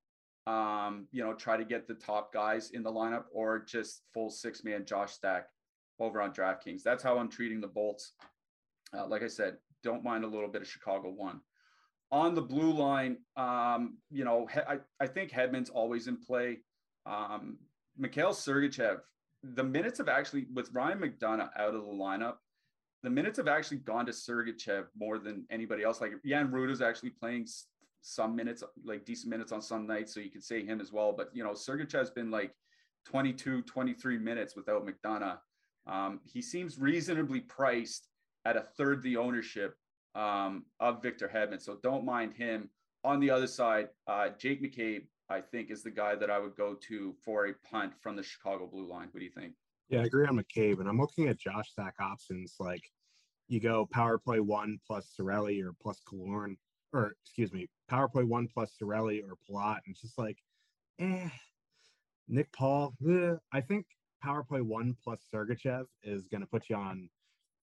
[0.48, 4.30] um, you know, try to get the top guys in the lineup or just full
[4.30, 5.48] six man Josh Stack
[6.00, 6.84] over on DraftKings.
[6.84, 8.14] That's how I'm treating the Bolts.
[8.96, 11.42] Uh, like I said, don't mind a little bit of Chicago one.
[12.12, 16.60] On the blue line, um, you know, he, I, I think Hedman's always in play.
[17.06, 17.58] Um,
[17.98, 19.00] Mikhail Sergachev,
[19.44, 22.36] the minutes have actually, with Ryan McDonagh out of the lineup,
[23.02, 26.02] the minutes have actually gone to Sergachev more than anybody else.
[26.02, 27.48] Like Jan Rutta's actually playing
[28.04, 30.14] some minutes, like decent minutes on some nights.
[30.14, 31.14] So you could say him as well.
[31.14, 32.54] But, you know, Sergachev's been like
[33.06, 35.40] 22, 23 minutes without McDonagh.
[35.88, 38.08] Um, he seems reasonably priced
[38.46, 39.76] at a third the ownership
[40.16, 41.62] um, of Victor Hedman.
[41.62, 42.70] So don't mind him.
[43.06, 46.56] On the other side, uh, Jake McCabe, I think, is the guy that I would
[46.56, 49.08] go to for a punt from the Chicago blue line.
[49.12, 49.54] What do you think?
[49.90, 50.80] Yeah, I agree on McCabe.
[50.80, 52.56] And I'm looking at Josh Stack options.
[52.60, 52.84] Like
[53.48, 56.56] you go power play one plus Cirelli or plus Killorn,
[56.94, 59.80] or excuse me, power play one plus Cirelli or Palat.
[59.86, 60.38] And it's just like,
[61.00, 61.30] eh.
[62.28, 63.34] Nick Paul, eh.
[63.52, 63.86] I think
[64.22, 67.10] power play one plus Sergachev is going to put you on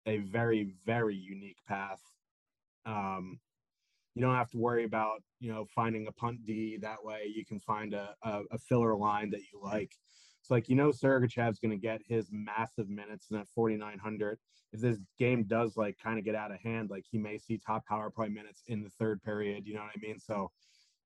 [0.05, 2.01] a very, very unique path.
[2.85, 3.39] Um,
[4.15, 6.77] you don't have to worry about, you know, finding a punt D.
[6.81, 9.91] That way you can find a, a, a filler line that you like.
[10.49, 14.39] It's like, you know, Sergachev's going to get his massive minutes in that 4,900.
[14.73, 17.59] If this game does like kind of get out of hand, like he may see
[17.59, 19.67] top power play minutes in the third period.
[19.67, 20.17] You know what I mean?
[20.17, 20.49] So,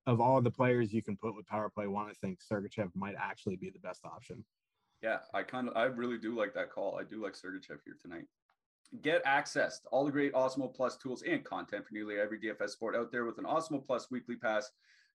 [0.07, 3.15] of all the players you can put with power play one, I think Sergachev might
[3.19, 4.45] actually be the best option.
[5.01, 6.97] Yeah, I kind of, I really do like that call.
[6.97, 8.27] I do like Sergachev here tonight.
[9.01, 12.69] Get access to all the great Awesemo Plus tools and content for nearly every DFS
[12.69, 14.71] sport out there with an Awesemo Plus weekly pass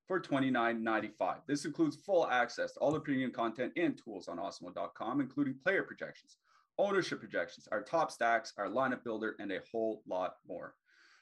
[0.09, 1.37] for $29.95.
[1.47, 5.83] This includes full access to all the premium content and tools on awesemo.com, including player
[5.83, 6.39] projections,
[6.79, 10.75] ownership projections, our top stacks, our lineup builder, and a whole lot more.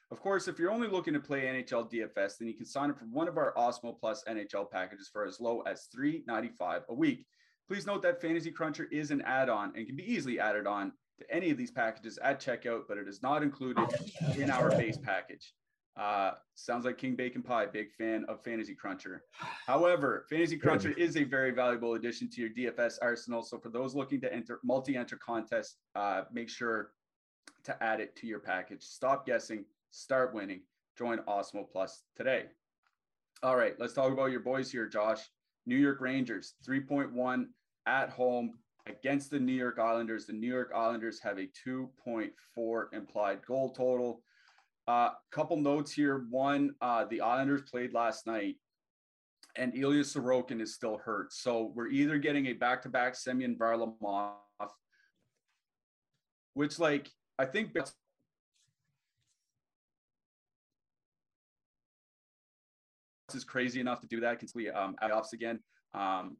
[0.09, 2.97] Of course, if you're only looking to play NHL DFS, then you can sign up
[2.97, 7.25] for one of our Awesemo Plus NHL packages for as low as $3.95 a week.
[7.67, 11.25] Please note that Fantasy Cruncher is an add-on and can be easily added on to
[11.29, 13.85] any of these packages at checkout, but it is not included
[14.37, 15.53] in our base package.
[15.97, 19.23] Uh, sounds like King Bacon Pie, big fan of Fantasy Cruncher.
[19.65, 23.41] However, Fantasy Cruncher is a very valuable addition to your DFS arsenal.
[23.41, 26.91] So for those looking to enter multi-enter contests, uh, make sure
[27.63, 28.83] to add it to your package.
[28.83, 30.61] Stop guessing, start winning.
[30.97, 32.45] Join Awesemo Plus today.
[33.43, 35.21] All right, let's talk about your boys here, Josh.
[35.65, 37.45] New York Rangers, 3.1
[37.87, 38.53] at home
[38.87, 40.25] against the New York Islanders.
[40.25, 44.21] The New York Islanders have a 2.4 implied goal total.
[44.87, 46.25] Uh, couple notes here.
[46.29, 48.55] One, uh, the Islanders played last night,
[49.57, 51.33] and Ilya Sorokin is still hurt.
[51.33, 54.35] So we're either getting a back-to-back Semyon Varlamov,
[56.53, 57.73] which, like, I think
[63.35, 64.41] is crazy enough to do that.
[64.49, 65.59] See um, playoffs again.
[65.93, 66.37] Um,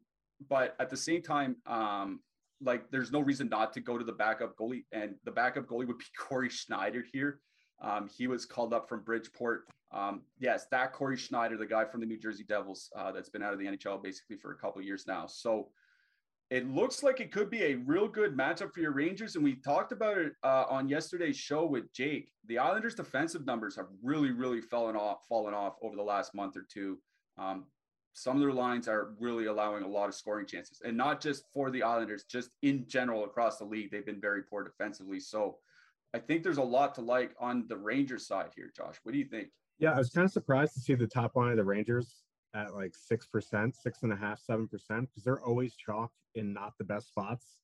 [0.50, 2.22] but at the same time, um,
[2.62, 5.88] like there's no reason not to go to the backup goalie, and the backup goalie
[5.88, 7.40] would be Cory Schneider here.
[7.82, 9.68] Um, he was called up from Bridgeport.
[9.92, 13.44] Um, yes, that Cory Schneider, the guy from the New Jersey Devils, uh, that's been
[13.44, 15.28] out of the NHL basically for a couple years now.
[15.28, 15.70] So
[16.50, 19.36] it looks like it could be a real good matchup for your Rangers.
[19.36, 22.32] And we talked about it uh, on yesterday's show with Jake.
[22.46, 26.56] The Islanders' defensive numbers have really, really fallen off, fallen off over the last month
[26.56, 27.00] or two.
[27.38, 27.66] Um,
[28.14, 31.44] some of their lines are really allowing a lot of scoring chances, and not just
[31.54, 33.92] for the Islanders, just in general across the league.
[33.92, 35.20] They've been very poor defensively.
[35.20, 35.58] So
[36.14, 38.96] I think there's a lot to like on the Rangers side here, Josh.
[39.04, 39.50] What do you think?
[39.80, 42.24] Yeah, I was kind of surprised to see the top line of the Rangers
[42.56, 46.54] at like six percent, six and a half, seven percent, because they're always chalk in
[46.54, 47.60] not the best spots.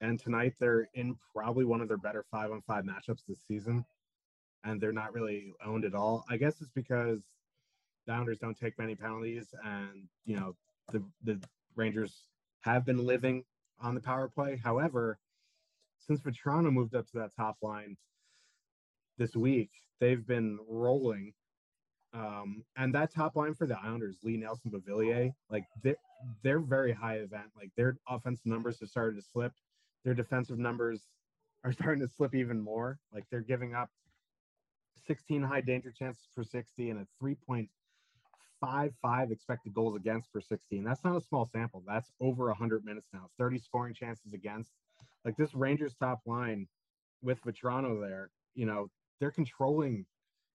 [0.00, 3.84] And tonight they're in probably one of their better five on five matchups this season.
[4.64, 6.24] And they're not really owned at all.
[6.30, 7.20] I guess it's because
[8.06, 10.56] the Islanders don't take many penalties, and you know,
[10.92, 11.40] the the
[11.76, 12.26] Rangers
[12.60, 13.44] have been living
[13.80, 14.56] on the power play.
[14.62, 15.18] However,
[16.06, 17.96] since Vatrano moved up to that top line
[19.18, 21.32] this week, they've been rolling.
[22.14, 25.96] Um, and that top line for the Islanders, Lee Nelson Beauvillier, like they're,
[26.42, 27.46] they're very high event.
[27.56, 29.52] Like their offensive numbers have started to slip.
[30.04, 31.08] Their defensive numbers
[31.64, 32.98] are starting to slip even more.
[33.12, 33.88] Like they're giving up
[35.06, 40.84] 16 high danger chances per 60 and a 3.55 expected goals against per 16.
[40.84, 41.82] That's not a small sample.
[41.86, 43.30] That's over 100 minutes now.
[43.38, 44.72] 30 scoring chances against
[45.24, 46.66] like this Rangers top line
[47.22, 48.88] with Vatrano there, you know,
[49.20, 50.04] they're controlling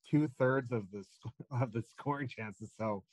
[0.10, 1.04] two thirds of the
[1.52, 2.72] of the scoring chances.
[2.78, 3.04] So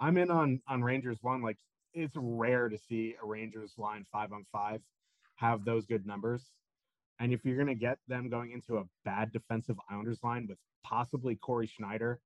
[0.00, 1.42] I'm in on on Rangers one.
[1.42, 1.58] Like
[1.94, 4.80] it's rare to see a Rangers line five on five
[5.36, 6.50] have those good numbers.
[7.20, 11.36] And if you're gonna get them going into a bad defensive Islanders line with possibly
[11.36, 12.20] Cory Schneider,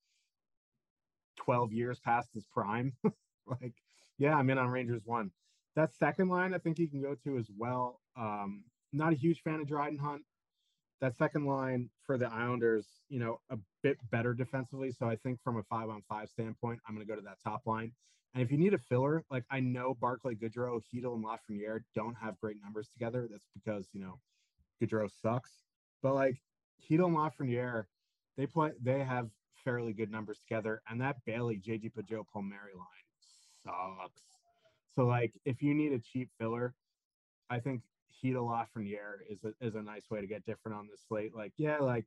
[1.36, 2.92] 12 years past his prime,
[3.47, 3.74] like
[4.18, 5.30] yeah, I'm in on Rangers one.
[5.77, 8.01] That second line, I think you can go to as well.
[8.16, 10.23] Um, not a huge fan of Dryden Hunt.
[11.01, 14.93] That second line for the Islanders, you know, a bit better defensively.
[14.93, 17.39] So I think from a five on five standpoint, I'm going to go to that
[17.43, 17.93] top line.
[18.35, 22.14] And if you need a filler, like I know Barclay Goodrow, Chytil, and Lafreniere don't
[22.14, 23.27] have great numbers together.
[23.31, 24.18] That's because, you know,
[24.81, 25.51] Goodrow sucks.
[26.03, 26.41] But like
[26.83, 27.85] Chytil and Lafreniere,
[28.37, 29.29] they play they have
[29.64, 32.87] fairly good numbers together, and that Bailey JG Pageau Palmieri line
[33.64, 34.32] sucks.
[34.95, 36.74] So like if you need a cheap filler,
[37.51, 40.88] I think heat Chytil Lafreniere is a, is a nice way to get different on
[40.90, 41.34] this slate.
[41.34, 42.07] Like, yeah, like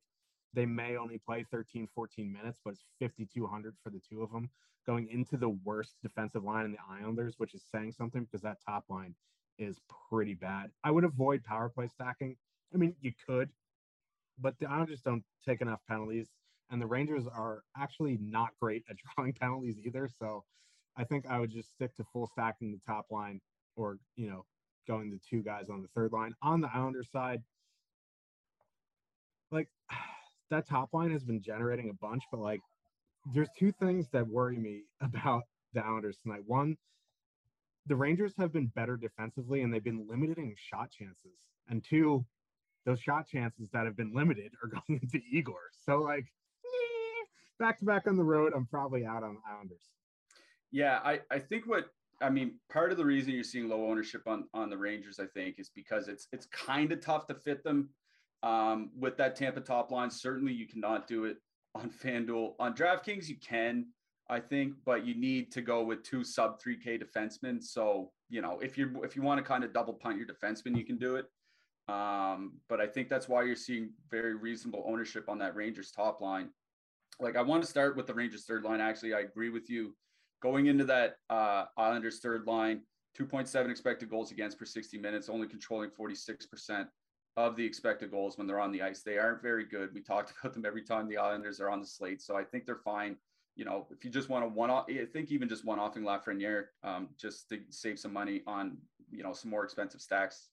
[0.54, 4.50] they may only play 13, 14 minutes, but it's 5,200 for the two of them
[4.86, 8.58] going into the worst defensive line in the Islanders, which is saying something because that
[8.64, 9.14] top line
[9.58, 10.70] is pretty bad.
[10.84, 12.36] I would avoid power play stacking.
[12.72, 13.50] I mean, you could,
[14.38, 16.28] but the Islanders don't take enough penalties,
[16.70, 20.08] and the Rangers are actually not great at drawing penalties either.
[20.08, 20.44] So
[20.96, 23.40] I think I would just stick to full stacking the top line
[23.76, 24.44] or, you know,
[24.88, 26.34] going the two guys on the third line.
[26.42, 27.42] On the Islanders side,
[29.50, 29.68] like
[30.50, 32.60] that top line has been generating a bunch, but like
[33.34, 35.42] there's two things that worry me about
[35.74, 36.42] the Islanders tonight.
[36.46, 36.76] One,
[37.86, 41.38] the Rangers have been better defensively and they've been limiting shot chances.
[41.68, 42.24] And two,
[42.84, 45.70] those shot chances that have been limited are going into Igor.
[45.84, 46.26] So like
[47.58, 49.82] back to back on the road, I'm probably out on the Islanders.
[50.72, 51.86] Yeah, I, I think what
[52.20, 55.26] I mean, part of the reason you're seeing low ownership on on the Rangers, I
[55.26, 57.90] think, is because it's it's kind of tough to fit them
[58.42, 60.10] um, with that Tampa top line.
[60.10, 61.38] Certainly, you cannot do it
[61.74, 62.54] on FanDuel.
[62.58, 63.86] On DraftKings, you can,
[64.28, 67.62] I think, but you need to go with two sub 3K defensemen.
[67.62, 70.76] So, you know, if you if you want to kind of double punt your defenseman,
[70.76, 71.26] you can do it.
[71.88, 76.20] Um, but I think that's why you're seeing very reasonable ownership on that Rangers top
[76.20, 76.48] line.
[77.20, 78.80] Like I want to start with the Rangers third line.
[78.80, 79.94] Actually, I agree with you.
[80.42, 82.82] Going into that uh, Islanders third line,
[83.18, 86.86] 2.7 expected goals against per 60 minutes, only controlling 46%
[87.36, 89.02] of the expected goals when they're on the ice.
[89.02, 89.94] They aren't very good.
[89.94, 92.22] We talked about them every time the Islanders are on the slate.
[92.22, 93.16] So I think they're fine.
[93.56, 96.02] You know, if you just want to one off, I think even just one offing
[96.02, 98.76] Lafreniere, um, just to save some money on,
[99.10, 100.48] you know, some more expensive stacks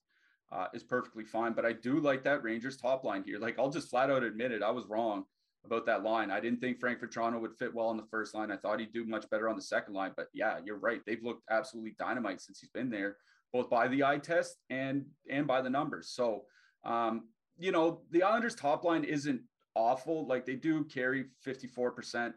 [0.50, 1.52] uh, is perfectly fine.
[1.52, 3.38] But I do like that Rangers top line here.
[3.38, 4.62] Like I'll just flat out admit it.
[4.62, 5.26] I was wrong
[5.64, 6.30] about that line.
[6.30, 8.50] I didn't think Frank Vatrano would fit well on the first line.
[8.50, 10.12] I thought he'd do much better on the second line.
[10.16, 11.00] But yeah, you're right.
[11.06, 13.16] They've looked absolutely dynamite since he's been there,
[13.52, 16.10] both by the eye test and and by the numbers.
[16.10, 16.44] So
[16.84, 19.40] um, you know, the Islanders' top line isn't
[19.74, 20.26] awful.
[20.26, 22.34] Like they do carry 54%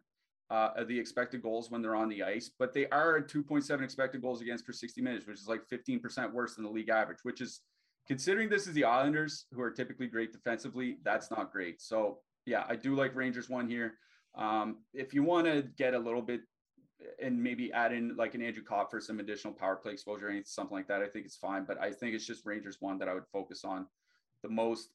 [0.50, 3.82] uh, of the expected goals when they're on the ice, but they are at 2.7
[3.84, 7.20] expected goals against per 60 minutes, which is like 15% worse than the league average,
[7.24, 7.62] which is
[8.08, 11.82] considering this is the Islanders who are typically great defensively, that's not great.
[11.82, 13.95] So yeah, I do like Rangers one here.
[14.36, 16.41] Um, if you want to get a little bit
[17.22, 20.30] and maybe add in like an Andrew Copp for some additional power play exposure, or
[20.30, 21.66] anything, something like that, I think it's fine.
[21.66, 23.86] But I think it's just Rangers one that I would focus on
[24.43, 24.89] the most.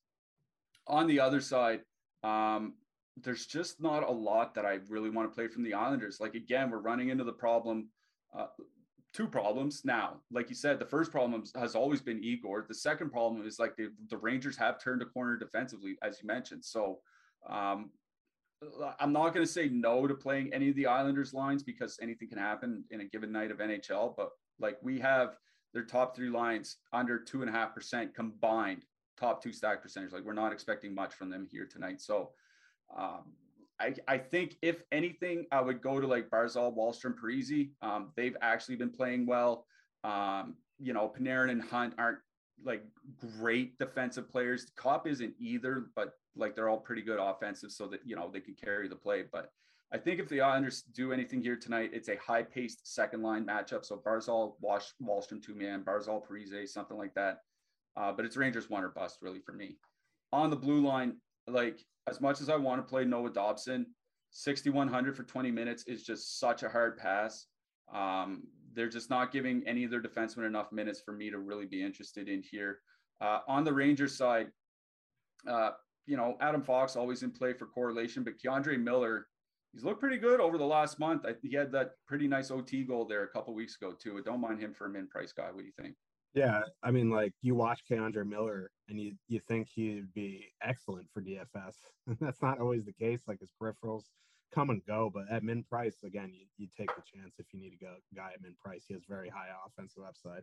[0.89, 1.83] On the other side,
[2.25, 2.75] um,
[3.23, 6.19] there's just not a lot that I really want to play from the Islanders.
[6.21, 7.89] Like again, we're running into the problem,
[8.37, 8.47] uh,
[9.13, 10.23] two problems now.
[10.31, 12.65] Like you said, the first problem has always been Igor.
[12.67, 16.27] The second problem is like the, the Rangers have turned a corner defensively, as you
[16.27, 16.65] mentioned.
[16.65, 17.01] So
[17.49, 17.91] um,
[19.01, 22.29] I'm not going to say no to playing any of the Islanders lines because anything
[22.29, 24.15] can happen in a given night of NHL.
[24.17, 24.31] But
[24.61, 25.37] like we have
[25.75, 28.85] their top three lines under two and a half percent combined
[29.19, 30.13] top two stack percentage.
[30.13, 32.01] Like we're not expecting much from them here tonight.
[32.01, 32.31] So
[32.97, 33.33] um,
[33.81, 37.71] I, I think if anything, I would go to like Barzal, Wahlstrom, Parise.
[37.83, 39.67] Um, they've actually been playing well.
[40.05, 42.19] Um, you know, Panarin and Hunt aren't
[42.65, 42.85] like
[43.39, 44.71] great defensive players.
[44.77, 48.41] Copp isn't either, but like they're all pretty good offensive, so that you know they
[48.41, 49.25] can carry the play.
[49.31, 49.51] But
[49.93, 53.85] I think if the Islanders do anything here tonight, it's a high-paced second line matchup.
[53.85, 57.41] So Barzal, Wash, Wahlstrom, two man, Barzal, Parise, something like that.
[57.95, 59.77] Uh, but it's Rangers one or bust really for me.
[60.33, 63.87] On the blue line, like as much as I want to play Noah Dobson,
[64.31, 67.47] 6,100 for 20 minutes is just such a hard pass.
[67.93, 68.45] Um,
[68.75, 71.83] they're just not giving any of their defensemen enough minutes for me to really be
[71.83, 72.79] interested in here.
[73.21, 74.49] Uh, on the Rangers side,
[75.47, 75.71] uh,
[76.07, 79.27] you know, Adam Fox always in play for correlation, but K'Andre Miller,
[79.73, 81.25] he's looked pretty good over the last month.
[81.27, 84.21] I, he had that pretty nice OT goal there a couple weeks ago too.
[84.25, 85.47] Don't mind him for a min price guy.
[85.53, 85.95] What do you think?
[86.35, 91.07] Yeah, I mean, like you watch K'Andre Miller and you you think he'd be excellent
[91.13, 91.75] for DFS.
[92.21, 93.23] That's not always the case.
[93.29, 94.05] Like his peripherals
[94.55, 97.61] come and go, but at min price, again, you, you take the chance if you
[97.61, 98.85] need to go guy at min price.
[98.87, 100.43] He has very high offensive upside.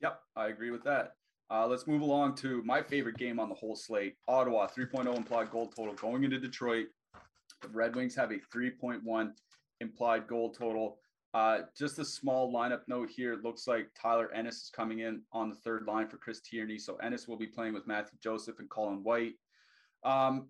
[0.00, 1.12] Yep, I agree with that.
[1.50, 5.50] Uh, let's move along to my favorite game on the whole slate Ottawa 3.0 implied
[5.50, 6.86] goal total going into Detroit.
[7.62, 9.30] The Red Wings have a 3.1
[9.80, 10.98] implied goal total.
[11.34, 13.38] Uh, just a small lineup note here.
[13.42, 16.78] Looks like Tyler Ennis is coming in on the third line for Chris Tierney.
[16.78, 19.34] So Ennis will be playing with Mathieu Joseph and Colin White.
[20.04, 20.48] Um,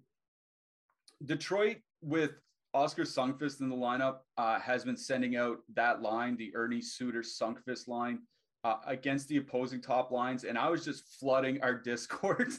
[1.24, 2.32] Detroit with
[2.74, 7.22] Oskar Sundqvist in the lineup uh, has been sending out that line, the Erne Suter
[7.22, 8.18] Sundqvist line,
[8.64, 12.52] uh, against the opposing top lines, and I was just flooding our Discord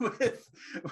[0.00, 0.50] with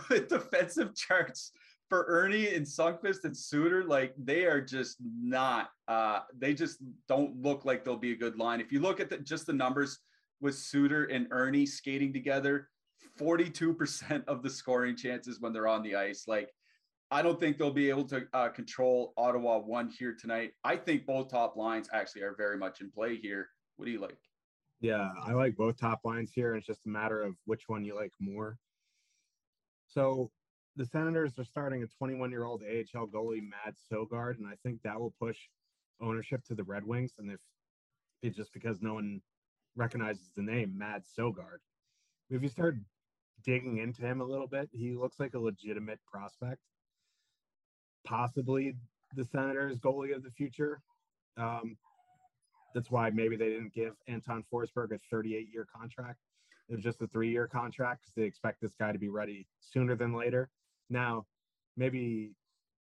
[0.09, 1.51] with defensive charts
[1.89, 3.85] for Erne and Sundqvist and Suter.
[3.85, 5.71] Like they are just not.
[5.89, 6.79] Uh, they just
[7.09, 8.61] don't look like they'll be a good line.
[8.61, 9.99] If you look at the, just the numbers
[10.41, 12.69] with Suter and Erne skating together,
[13.17, 16.25] forty two percent of the scoring chances when they're on the ice.
[16.29, 16.51] Like
[17.15, 20.51] I don't think they'll be able to uh, control Ottawa one here tonight.
[20.65, 23.51] I think both top lines actually are very much in play here.
[23.77, 24.19] What do you like?
[24.81, 26.57] Yeah, I like both top lines here.
[26.57, 28.59] It's just a matter of which one you like more.
[29.87, 30.33] So
[30.75, 34.83] the Senators are starting a 21 year old AHL goalie, Mads Søgaard, and I think
[34.83, 35.39] that will push
[36.03, 37.13] ownership to the Red Wings.
[37.19, 37.39] And if
[38.25, 39.21] it's just because no one
[39.77, 41.59] recognizes the name Mads Søgaard,
[42.29, 42.75] if you start
[43.45, 46.59] digging into him a little bit, he looks like a legitimate prospect,
[48.05, 48.75] possibly
[49.17, 50.81] the Senators' goalie of the future.
[51.37, 51.77] Um,
[52.75, 56.19] that's why maybe they didn't give Anton Forsberg a 38 year contract.
[56.69, 59.47] It was just a three year contract because they expect this guy to be ready
[59.61, 60.51] sooner than later.
[60.91, 61.27] Now,
[61.77, 62.33] maybe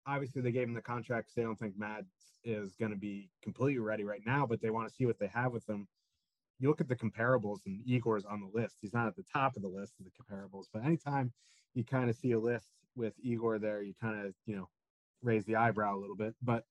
[0.07, 2.11] obviously they gave him the contract because they don't think Mads
[2.45, 5.29] is going to be completely ready right now, but they want to see what they
[5.29, 5.87] have with him.
[6.59, 8.79] You look at the comparables, and Igor's on the list.
[8.81, 11.33] He's not at the top of the list of the comparables, but anytime
[11.75, 14.69] you kind of see a list with Igor there, you kind of, you know,
[15.23, 16.35] raise the eyebrow a little bit.
[16.43, 16.65] But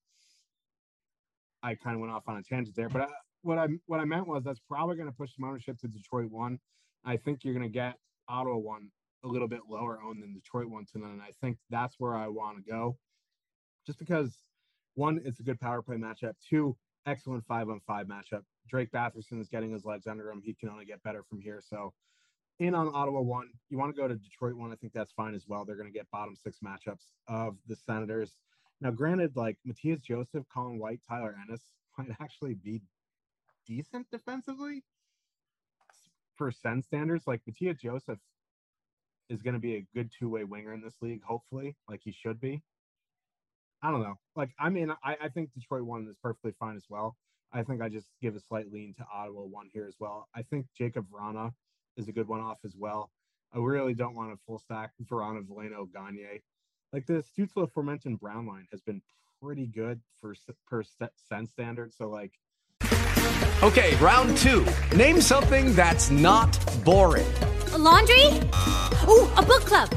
[1.63, 3.07] I kind of went off on a tangent there, but I,
[3.41, 6.29] what I what I meant was that's probably going to push some ownership to Detroit
[6.29, 6.59] one.
[7.05, 7.95] I think you're going to get
[8.29, 8.89] Ottawa one
[9.23, 12.27] a little bit lower owned than Detroit one tonight, and I think that's where I
[12.27, 12.97] want to go,
[13.85, 14.43] just because
[14.95, 16.33] one, it's a good power play matchup.
[16.47, 16.75] Two,
[17.05, 18.41] excellent five on five matchup.
[18.69, 20.41] Drake Batherson is getting his legs under him.
[20.43, 21.61] He can only get better from here.
[21.65, 21.93] So
[22.59, 23.49] in on Ottawa one.
[23.69, 24.71] You want to go to Detroit one.
[24.71, 25.65] I think that's fine as well.
[25.65, 28.37] They're going to get bottom six matchups of the Senators.
[28.81, 31.61] Now, granted, like Mathieu Joseph, Colin White, Tyler Ennis
[31.97, 32.81] might actually be
[33.65, 34.83] decent defensively
[36.35, 37.27] for Sen standards.
[37.27, 38.19] Like Mathieu Joseph
[39.29, 42.11] is going to be a good two way winger in this league, hopefully, like he
[42.11, 42.61] should be.
[43.83, 44.15] I don't know.
[44.35, 47.15] Like, I mean, I, I think Detroit one is perfectly fine as well.
[47.53, 50.27] I think I just give a slight lean to Ottawa one here as well.
[50.35, 51.51] I think Jakub Vrana
[51.97, 53.11] is a good one off as well.
[53.53, 56.41] I really don't want a full stack Vrana, Veleno, Gagne
[56.93, 59.01] like the Stützle aforementioned Brown line has been
[59.41, 60.33] pretty good for
[60.67, 61.93] per Sen standard.
[61.93, 62.33] So like,
[63.63, 64.65] okay, round two.
[64.95, 67.27] Name something that's not boring.
[67.73, 68.25] A laundry.
[69.07, 69.89] Ooh, a book club.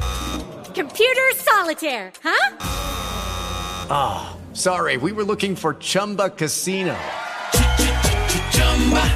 [0.75, 2.11] Computer solitaire.
[2.21, 2.57] Huh?
[3.93, 4.97] Ah, oh, sorry.
[4.97, 6.97] We were looking for Chumba Casino.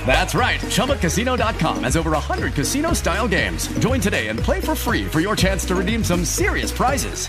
[0.06, 0.60] That's right.
[0.62, 3.68] ChumbaCasino.com has over 100 casino style games.
[3.80, 7.28] Join today and play for free for your chance to redeem some serious prizes.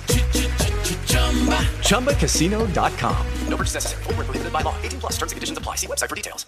[1.81, 3.27] ChumbaCasino.com.
[3.49, 4.03] No purchase necessary.
[4.05, 4.77] Full prohibited by law.
[4.83, 5.77] 18 plus terms and conditions apply.
[5.77, 6.47] See website for details.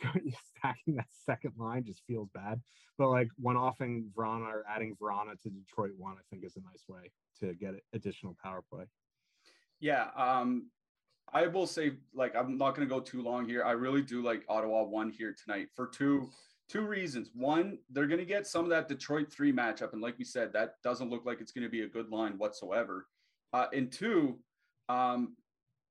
[0.58, 2.60] Stacking that second line just feels bad.
[2.98, 6.60] But like one offing Vrana or adding Vrana to Detroit one, I think is a
[6.60, 8.84] nice way to get additional power play.
[9.80, 10.08] Yeah.
[10.16, 10.70] Um,
[11.32, 13.62] I will say, like, I'm not going to go too long here.
[13.64, 16.30] I really do like Ottawa one here tonight for two
[16.68, 17.30] two reasons.
[17.34, 20.52] One, they're going to get some of that Detroit three matchup, and like we said,
[20.52, 23.06] that doesn't look like it's going to be a good line whatsoever.
[23.52, 24.38] Uh, and two,
[24.88, 25.36] um,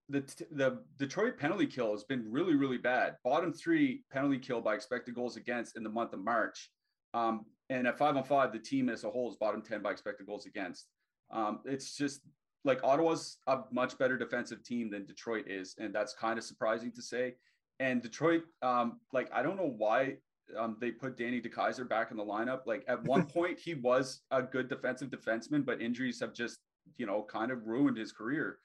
[0.08, 0.22] the
[0.52, 3.18] the Detroit penalty kill has been really really bad.
[3.24, 6.70] Bottom three penalty kill by expected goals against in the month of March.
[7.14, 9.92] Um, and at five on five, the team as a whole is bottom ten by
[9.92, 10.88] expected goals against.
[11.32, 12.22] Um, it's just
[12.66, 16.92] like Ottawa's a much better defensive team than Detroit is, and that's kind of surprising
[16.94, 17.36] to say.
[17.80, 20.18] And Detroit, um, like I don't know why
[20.58, 22.62] um, they put Danny DeKeyser back in the lineup.
[22.66, 26.60] Like at one point he was a good defensive defenseman, but injuries have just
[26.98, 28.60] you know kind of ruined his career.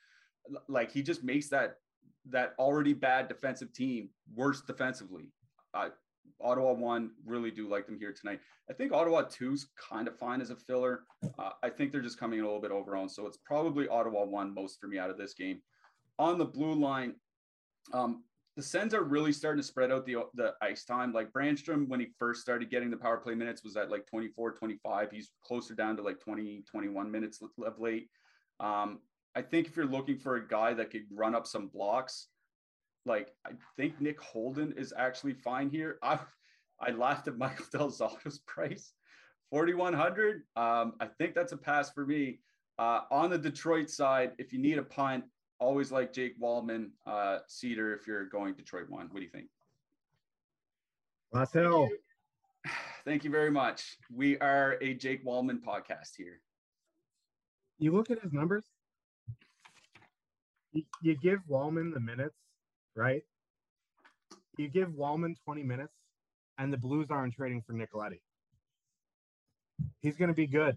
[0.69, 1.77] Like he just makes that
[2.31, 5.31] that already bad defensive team worse defensively.
[6.41, 8.41] Ottawa one, really do like them here tonight.
[8.71, 11.05] I think Ottawa two's kind of fine as a filler.
[11.39, 13.11] Uh, I think they're just coming in a little bit overowned.
[13.11, 15.61] So it's probably Ottawa one most for me out of this game.
[16.19, 17.15] On the blue line,
[17.93, 18.25] um,
[18.57, 21.13] the Sens are really starting to spread out the, the ice time.
[21.13, 24.53] Like Brannstrom, when he first started getting the power play minutes, was at like 24,
[24.53, 25.11] 25.
[25.11, 28.09] He's closer down to like 20, 21 minutes of late.
[28.61, 29.01] Um,
[29.35, 32.29] I think if you're looking for a guy that could run up some blocks,
[33.07, 35.99] like I think Nick Holden is actually fine here.
[36.03, 36.19] I
[36.81, 38.93] I laughed at Michael Del Zotto's price,
[39.51, 40.43] 4100.
[40.57, 42.41] Um, I think that's a pass for me.
[42.79, 45.25] Uh, on the Detroit side, if you need a punt,
[45.61, 47.97] always like Jake Walman, uh, Seider.
[47.97, 49.47] If you're going Detroit one, what do you think?
[51.53, 51.89] Hill.
[53.05, 53.99] Thank you very much.
[54.13, 56.41] We are a Jake Walman podcast here.
[57.79, 58.65] You look at his numbers.
[60.73, 62.37] You, you give Walman the minutes
[62.97, 63.23] right?
[64.57, 65.95] You give Walman 20 minutes,
[66.59, 68.21] and the Blues aren't trading for Nick Leddy.
[70.01, 70.77] He's going to be good.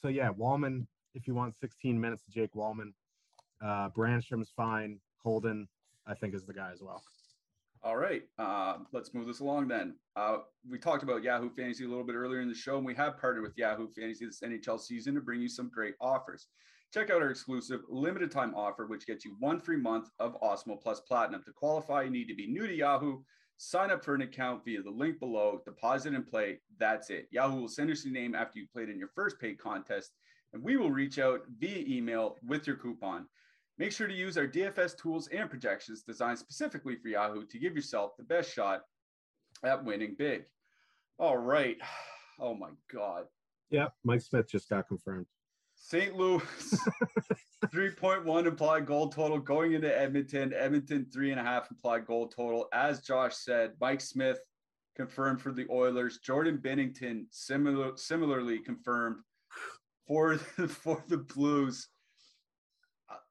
[0.00, 2.92] So yeah, Walman, If you want 16 minutes of Jake Walman,
[3.64, 5.00] uh, Brannstrom's fine.
[5.22, 5.66] Holden,
[6.06, 7.02] I think, is the guy as well.
[7.82, 9.94] All right, uh, let's move this along then.
[10.16, 10.38] Uh,
[10.70, 13.18] we talked about Yahoo Fantasy a little bit earlier in the show, and we have
[13.18, 16.48] partnered with Yahoo Fantasy this NHL season to bring you some great offers.
[16.94, 20.80] Check out our exclusive limited time offer, which gets you one free month of Awesemo
[20.80, 21.42] Plus Platinum.
[21.42, 23.18] To qualify, you need to be new to Yahoo.
[23.56, 26.60] Sign up for an account via the link below, deposit and play.
[26.78, 27.26] That's it.
[27.32, 30.12] Yahoo will send us your name after you played in your first paid contest,
[30.52, 33.26] and we will reach out via email with your coupon.
[33.76, 37.74] Make sure to use our DFS tools and projections designed specifically for Yahoo to give
[37.74, 38.82] yourself the best shot
[39.64, 40.44] at winning big.
[41.18, 41.76] All right.
[42.40, 43.26] Oh my God.
[43.70, 45.26] Yeah, Mike Smith just got confirmed.
[45.86, 46.16] St.
[46.16, 46.40] Louis,
[47.66, 50.54] 3.1 implied goal total going into Edmonton.
[50.54, 52.68] Edmonton, three and a half implied goal total.
[52.72, 54.38] As Josh said, Mike Smith
[54.96, 56.20] confirmed for the Oilers.
[56.20, 59.16] Jordan Binnington similar, similarly confirmed
[60.06, 61.88] for the, for the Blues.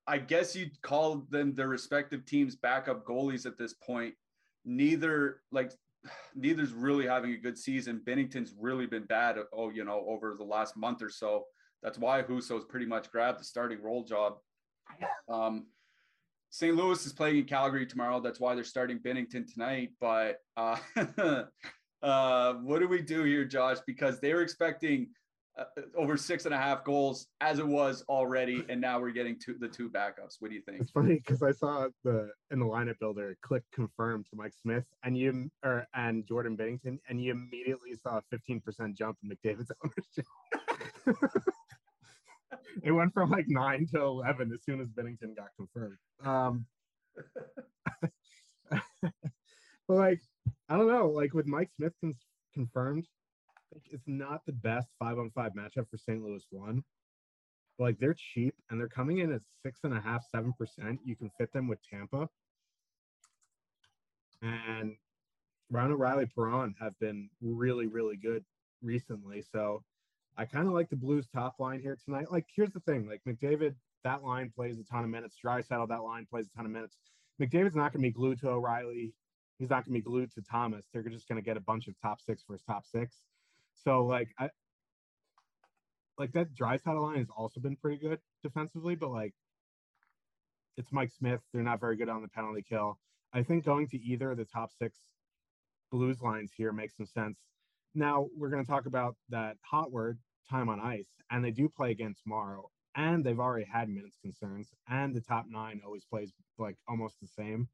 [0.06, 4.14] I guess you'd call them their respective teams backup goalies at this point.
[4.64, 5.72] Neither like
[6.36, 8.04] neither's really having a good season.
[8.06, 9.38] Binnington's really been bad.
[9.52, 11.46] Oh, you know, over the last month or so.
[11.84, 14.38] That's why Husso's pretty much grabbed the starting role job.
[15.30, 15.68] Um,
[16.50, 16.76] St.
[16.76, 18.20] Louis is playing in Calgary tomorrow.
[18.20, 19.90] That's why they're starting Binnington tonight.
[20.00, 20.78] But uh,
[22.04, 23.80] uh, what do we do here, Josh?
[23.86, 25.10] Because they were expecting
[25.58, 25.66] uh,
[25.96, 29.56] over six and a half goals as it was already, and now we're getting to
[29.60, 30.36] the two backups.
[30.40, 30.82] What do you think?
[30.82, 34.86] It's funny because I saw the in the lineup builder click confirm to Mike Smith
[35.04, 39.72] and you or and Jordan Binnington, and you immediately saw a 15% jump in McDavid's
[39.84, 40.26] ownership.
[42.82, 45.98] It went from like nine to 11 as soon as Binnington got confirmed.
[46.24, 46.66] Um,
[48.72, 48.82] but
[49.88, 50.22] like,
[50.70, 52.14] I don't know, like with Mike Smith con-
[52.54, 53.08] confirmed,
[53.74, 56.24] like it's not the best five on five matchup for St.
[56.24, 56.84] Louis one.
[57.78, 61.00] But like they're cheap and they're coming in at six and a half, seven percent.
[61.04, 62.30] You can fit them with Tampa.
[64.42, 64.96] And
[65.72, 68.44] Ryan O'Reilly Perron have been really, really good
[68.82, 69.42] recently.
[69.42, 69.84] So
[70.38, 72.32] I kind of like the Blues top line here tonight.
[72.32, 75.38] Like, here's the thing: like McDavid, that line plays a ton of minutes.
[75.44, 76.98] Draisaitl, that line plays a ton of minutes.
[77.42, 79.14] McDavid's not going to be glued to O'Reilly.
[79.60, 80.86] He's not going to be glued to Thomas.
[80.94, 83.16] They're just going to get a bunch of top six his top six.
[83.84, 84.50] So like I
[86.18, 89.34] like that Draisaitl line has also been pretty good defensively, but like
[90.78, 91.42] it's Mike Smith.
[91.54, 92.98] They're not very good on the penalty kill.
[93.34, 95.00] I think going to either of the top six
[95.92, 97.38] Blues lines here makes some sense.
[97.96, 100.20] Now we're going to talk about that hot word
[100.50, 104.70] time on ice, and they do play again tomorrow, and they've already had minutes concerns,
[104.90, 107.68] and the top nine always plays like almost the same.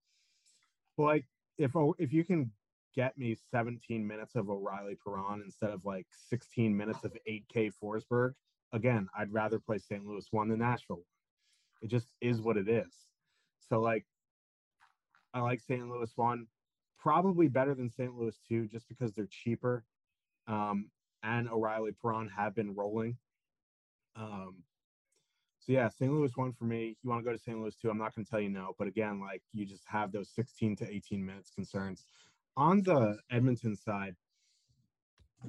[0.98, 1.26] But like
[1.58, 2.52] if if you can
[2.96, 8.34] get me 17 minutes of O'Reilly Perron instead of like 16 minutes of 8K Forsberg,
[8.74, 10.06] again, I'd rather play St.
[10.06, 11.06] Louis one than Nashville.
[11.82, 12.94] It just is what it is.
[13.70, 14.06] So like
[15.34, 15.88] I like St.
[15.88, 16.48] Louis one,
[16.98, 18.14] probably better than St.
[18.16, 19.86] Louis two, just because they're cheaper.
[20.50, 20.90] Um,
[21.24, 23.18] and O'Reilly Perron have been rolling.
[24.16, 24.64] Um,
[25.60, 26.12] so yeah, St.
[26.12, 26.98] Louis one for me.
[27.02, 27.58] You want to go to St.
[27.58, 27.90] Louis two?
[27.90, 30.76] I'm not going to tell you no, but again, like you just have those 16
[30.78, 32.06] to 18 minutes concerns
[32.60, 34.16] on the Edmonton side,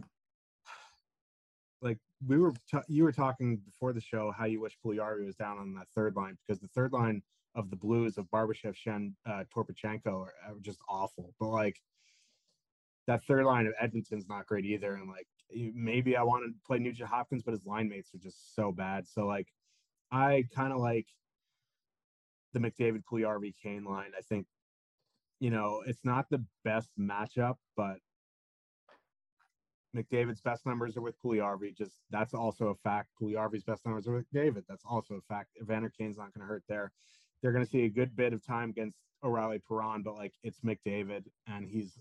[1.82, 5.34] like we were, t- you were talking before the show how you wish Puljujarvi was
[5.36, 7.22] down on that third line because the third line
[7.56, 11.34] of the Blues of Barbashev, Shen, uh, Toropchenko are, are just awful.
[11.40, 11.80] But like
[13.06, 14.94] that third line of Edmonton's not great either.
[14.94, 15.26] And like
[15.74, 19.06] maybe I want to play Nugent Hopkins, but his line mates are just so bad.
[19.08, 19.48] So like
[20.12, 21.06] I kind of like
[22.52, 24.12] the McDavid Puljujarvi Kane line.
[24.16, 24.46] I think
[25.40, 27.96] you know, it's not the best matchup, but
[29.96, 31.76] McDavid's best numbers are with Puljujarvi.
[31.76, 33.08] Just that's also a fact.
[33.20, 34.64] Puljujarvi's best numbers are with David.
[34.68, 35.48] That's also a fact.
[35.60, 36.92] Evander Kane's not going to hurt there.
[37.42, 40.60] They're going to see a good bit of time against O'Reilly Perron, but like it's
[40.60, 41.98] McDavid and he's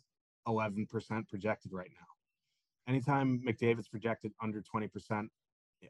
[0.50, 2.92] 11% projected right now.
[2.92, 5.28] Anytime McDavid's projected under 20%,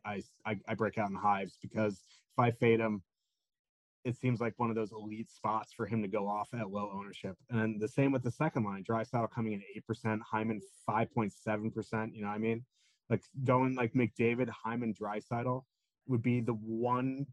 [0.05, 2.01] I, I, I break out in hives because
[2.33, 3.01] if I fade him,
[4.05, 6.91] it seems like one of those elite spots for him to go off at low
[6.93, 7.35] ownership.
[7.49, 12.15] And the same with the second line, Draisaitl coming in 8%, Hyman 5.7%.
[12.15, 12.65] You know what I mean?
[13.09, 15.63] Like going like McDavid, Hyman, Draisaitl
[16.07, 17.25] would be the one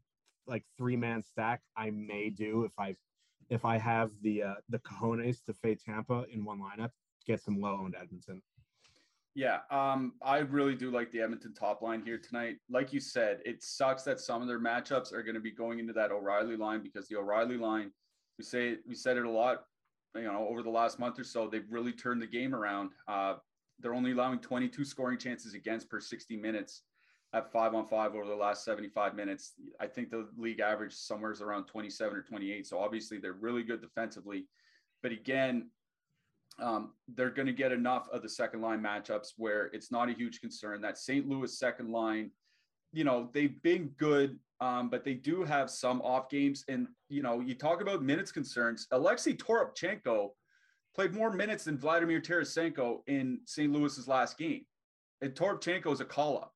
[0.46, 2.96] like three man stack I may do if I
[3.48, 6.90] if I have the uh, the cojones to fade Tampa in one lineup,
[7.26, 8.42] get some low owned Edmonton.
[9.34, 12.56] Yeah, um, I really do like the Edmonton top line here tonight.
[12.70, 15.78] Like you said, it sucks that some of their matchups are going to be going
[15.78, 17.90] into that O'Reilly line because the O'Reilly line,
[18.38, 19.64] we say we said it a lot
[20.20, 22.90] you know, over the last month or so, they've really turned the game around.
[23.08, 23.34] Uh,
[23.78, 26.82] they're only allowing 22 scoring chances against per 60 minutes
[27.34, 29.52] at five on five over the last 75 minutes.
[29.80, 32.66] I think the league average somewhere is around 27 or 28.
[32.66, 34.46] So obviously they're really good defensively.
[35.02, 35.68] But again,
[36.58, 40.12] um, they're going to get enough of the second line matchups where it's not a
[40.12, 40.80] huge concern.
[40.80, 41.28] That St.
[41.28, 42.30] Louis second line,
[42.92, 46.64] you know, they've been good, um, but they do have some off games.
[46.68, 48.86] And, you know, you talk about minutes concerns.
[48.90, 50.30] Alexei Toropchenko
[50.94, 53.70] played more minutes than Vladimir Tarasenko in St.
[53.70, 54.64] Louis's last game.
[55.20, 56.52] And Toropchenko is a call up.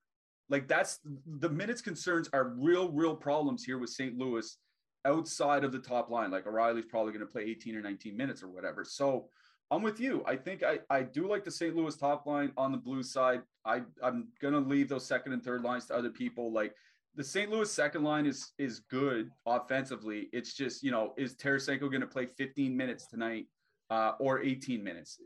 [0.49, 4.17] Like that's the minutes concerns are real, real problems here with St.
[4.19, 4.57] Louis
[5.05, 6.31] outside of the top line.
[6.31, 8.83] Like O'Reilly's probably going to play 18 or 19 minutes or whatever.
[8.85, 9.29] So
[9.71, 10.25] I'm with you.
[10.27, 11.77] I think I, I do like the St.
[11.77, 13.43] Louis top line on the blue side.
[13.65, 16.53] I, I'm to leave those second and third lines to other people.
[16.53, 16.75] Like
[17.15, 17.51] the St.
[17.51, 20.29] Louis second line is is good offensively.
[20.33, 23.47] It's just, you know, is Tarasenko to play 15 minutes tonight
[23.91, 25.19] uh, or 18 minutes?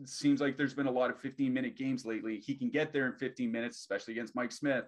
[0.00, 2.38] It seems like there's been a lot of 15 minute games lately.
[2.38, 4.84] He can get there in 15 minutes, especially against Mike Smith.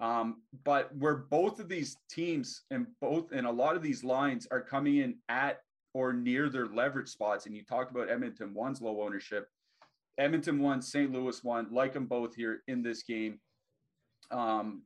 [0.00, 4.48] Um, but where both of these teams and both and a lot of these lines
[4.50, 5.60] are coming in at
[5.94, 9.48] or near their leverage spots, and you talked about Edmonton one's low ownership.
[10.18, 11.10] Edmonton won, St.
[11.10, 13.40] Louis won, like them both here in this game,
[14.30, 14.82] um,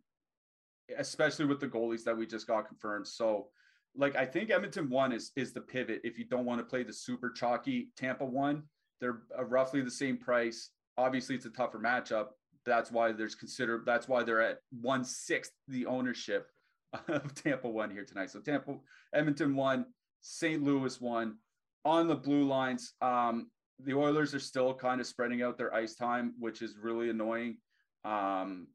[0.96, 3.07] especially with the goalies that we just got confirmed.
[3.07, 3.48] So,
[3.96, 6.82] like, I think Edmonton one is is the pivot if you don't want to play
[6.82, 8.62] the super chalky Tampa one.
[9.00, 10.70] They're uh, roughly the same price.
[10.96, 12.28] Obviously, it's a tougher matchup.
[12.64, 13.82] That's why there's consider.
[13.84, 16.48] That's why they're at one sixth the ownership
[17.09, 18.30] of Tampa one here tonight.
[18.30, 18.76] So Tampa,
[19.12, 19.86] Edmonton one,
[20.25, 20.62] St.
[20.62, 21.37] Louis one.
[21.85, 25.95] On the blue lines, um, the Oilers are still kind of spreading out their ice
[25.95, 27.59] time, which is really annoying.
[28.05, 28.68] Um,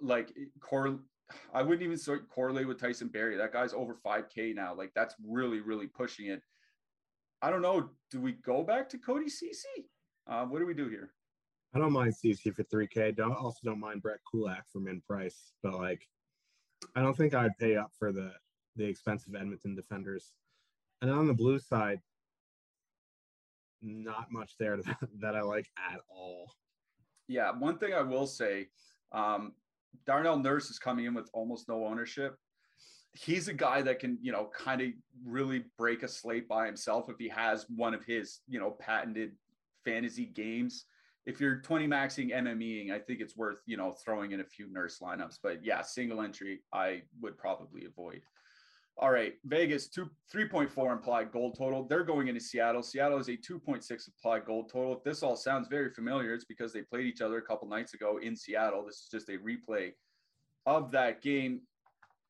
[0.00, 1.00] like Cor,
[1.52, 3.36] I wouldn't even sort correlate with Tyson Barrie.
[3.36, 4.72] That guy's over 5K now.
[4.72, 6.40] Like that's really, really pushing it.
[7.42, 7.90] I don't know.
[8.12, 9.88] Do we go back to Cody Ceci?
[10.28, 11.10] Uh, what do we do here?
[11.74, 13.16] I don't mind Ceci for 3K.
[13.16, 16.06] Don't also don't mind Brett Kulak for min price, but like
[16.94, 18.30] I don't think I'd pay up for the
[18.76, 20.32] the expensive Edmonton defenders.
[21.02, 22.00] And on the blue side,
[23.82, 24.76] not much there
[25.20, 26.52] that I like at all.
[27.28, 28.68] Yeah, one thing I will say,
[29.12, 29.52] um,
[30.06, 32.36] Darnell Nurse is coming in with almost no ownership
[33.12, 34.88] he's a guy that can, you know, kind of
[35.24, 39.32] really break a slate by himself if he has one of his, you know, patented
[39.84, 40.86] fantasy games.
[41.26, 44.72] If you're 20 maxing MMEing, I think it's worth, you know, throwing in a few
[44.72, 45.38] nurse lineups.
[45.42, 48.22] But yeah, single entry, I would probably avoid.
[49.00, 51.84] All right, Vegas two 3.4 implied gold total.
[51.84, 52.82] They're going into Seattle.
[52.82, 54.94] Seattle is a 2.6 implied gold total.
[54.94, 57.94] If this all sounds very familiar, it's because they played each other a couple nights
[57.94, 58.84] ago in Seattle.
[58.84, 59.92] This is just a replay
[60.66, 61.62] of that game.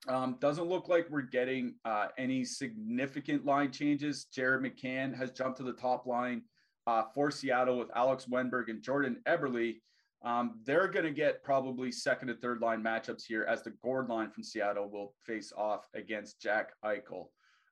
[0.06, 4.26] Um, doesn't look like we're getting uh, any significant line changes.
[4.32, 6.42] Jared McCann has jumped to the top line
[6.86, 9.74] uh, for Seattle with Alex Wennberg and Jordan Eberle.
[10.22, 14.08] Um, they're going to get probably second and third line matchups here as the Gourde
[14.08, 17.28] line from Seattle will face off against Jack Eichel.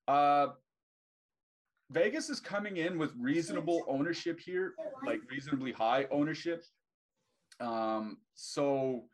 [0.07, 0.49] Uh,
[1.90, 4.74] Vegas is coming in with reasonable ownership here,
[5.07, 6.64] like reasonably high ownership.
[7.61, 9.05] Um, so,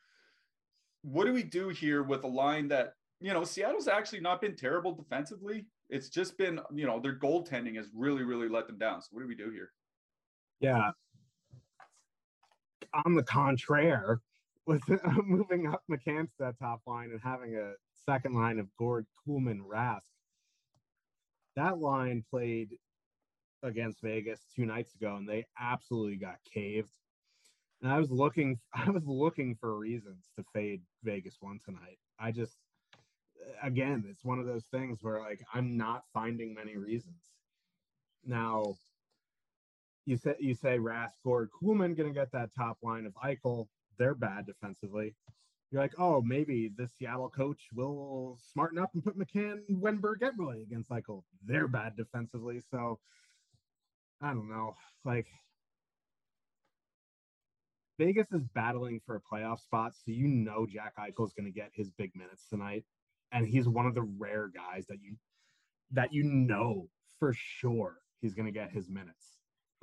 [1.02, 4.54] what do we do here with a line that you know, Seattle's actually not been
[4.54, 5.64] terrible defensively.
[5.88, 9.00] It's just been, you know, their goaltending has really, really let them down.
[9.00, 9.70] So what do we do here?
[10.60, 10.90] Yeah.
[13.04, 14.20] On the contraire,
[14.66, 14.82] with
[15.24, 17.72] moving up McCann to that top line and having a
[18.06, 20.02] second line of Gourde, Kuhlman, Rask,
[21.56, 22.70] that line played
[23.62, 26.90] against Vegas two nights ago, and they absolutely got caved.
[27.82, 31.98] And I was looking, I was looking for reasons to fade Vegas one tonight.
[32.18, 32.56] I just
[33.62, 37.32] again, it's one of those things where like I'm not finding many reasons.
[38.24, 38.76] Now,
[40.06, 43.66] you say you say Rask, Gourde, Kuhlman gonna get that top line of Eichel.
[43.98, 45.14] They're bad defensively.
[45.70, 50.62] You're like, oh, maybe the Seattle coach will smarten up and put McCann, Wennberg, Eberle
[50.62, 51.22] against Eichel.
[51.44, 53.00] They're bad defensively, so
[54.22, 54.76] I don't know.
[55.04, 55.26] Like
[57.98, 61.52] Vegas is battling for a playoff spot, so you know Jack Eichel is going to
[61.52, 62.84] get his big minutes tonight
[63.34, 65.16] and he's one of the rare guys that you
[65.90, 66.88] that you know
[67.18, 69.33] for sure he's going to get his minutes.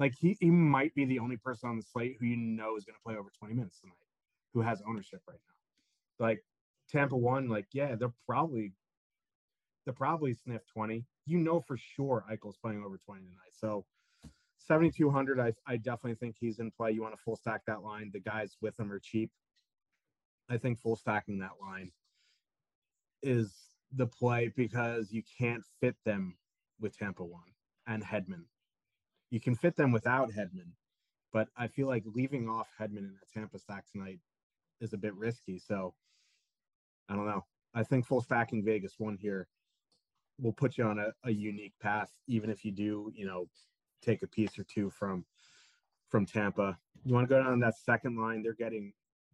[0.01, 2.85] Like he, he might be the only person on the slate who you know is
[2.85, 3.93] going to play over 20 minutes tonight,
[4.51, 5.37] who has ownership right
[6.19, 6.25] now.
[6.25, 6.43] Like
[6.89, 8.73] Tampa one, like yeah, they're probably
[9.85, 11.05] they're probably sniff 20.
[11.27, 13.53] You know for sure Eichel's playing over 20 tonight.
[13.53, 13.85] So
[14.57, 16.91] 7,200, I, I definitely think he's in play.
[16.91, 18.09] You want to full stack that line.
[18.11, 19.29] The guys with him are cheap.
[20.49, 21.91] I think full stacking that line
[23.21, 23.53] is
[23.95, 26.37] the play because you can't fit them
[26.79, 27.53] with Tampa one
[27.85, 28.45] and Hedman.
[29.31, 30.73] You can fit them without Hedman,
[31.33, 34.19] but I feel like leaving off Hedman in the Tampa stack tonight
[34.81, 35.57] is a bit risky.
[35.57, 35.93] So
[37.09, 37.45] I don't know.
[37.73, 39.47] I think full stacking Vegas one here
[40.39, 43.47] will put you on a, a unique path, even if you do, you know,
[44.01, 45.25] take a piece or two from
[46.09, 46.77] from Tampa.
[47.05, 48.91] You want to go down that second line, they're getting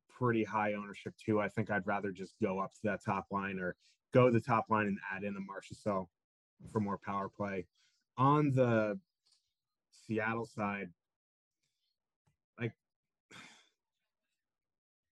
[0.10, 1.42] pretty high ownership too.
[1.42, 3.76] I think I'd rather just go up to that top line or
[4.14, 6.08] go the top line and add in a Marchessault
[6.72, 7.66] for more power play.
[8.18, 9.00] On the
[10.08, 10.90] Seattle side,
[12.60, 12.74] like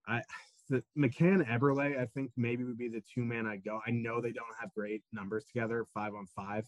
[0.08, 0.22] I
[0.70, 3.82] the McCann Eberle, I think maybe would be the two man I go.
[3.86, 6.66] I know they don't have great numbers together, five on five,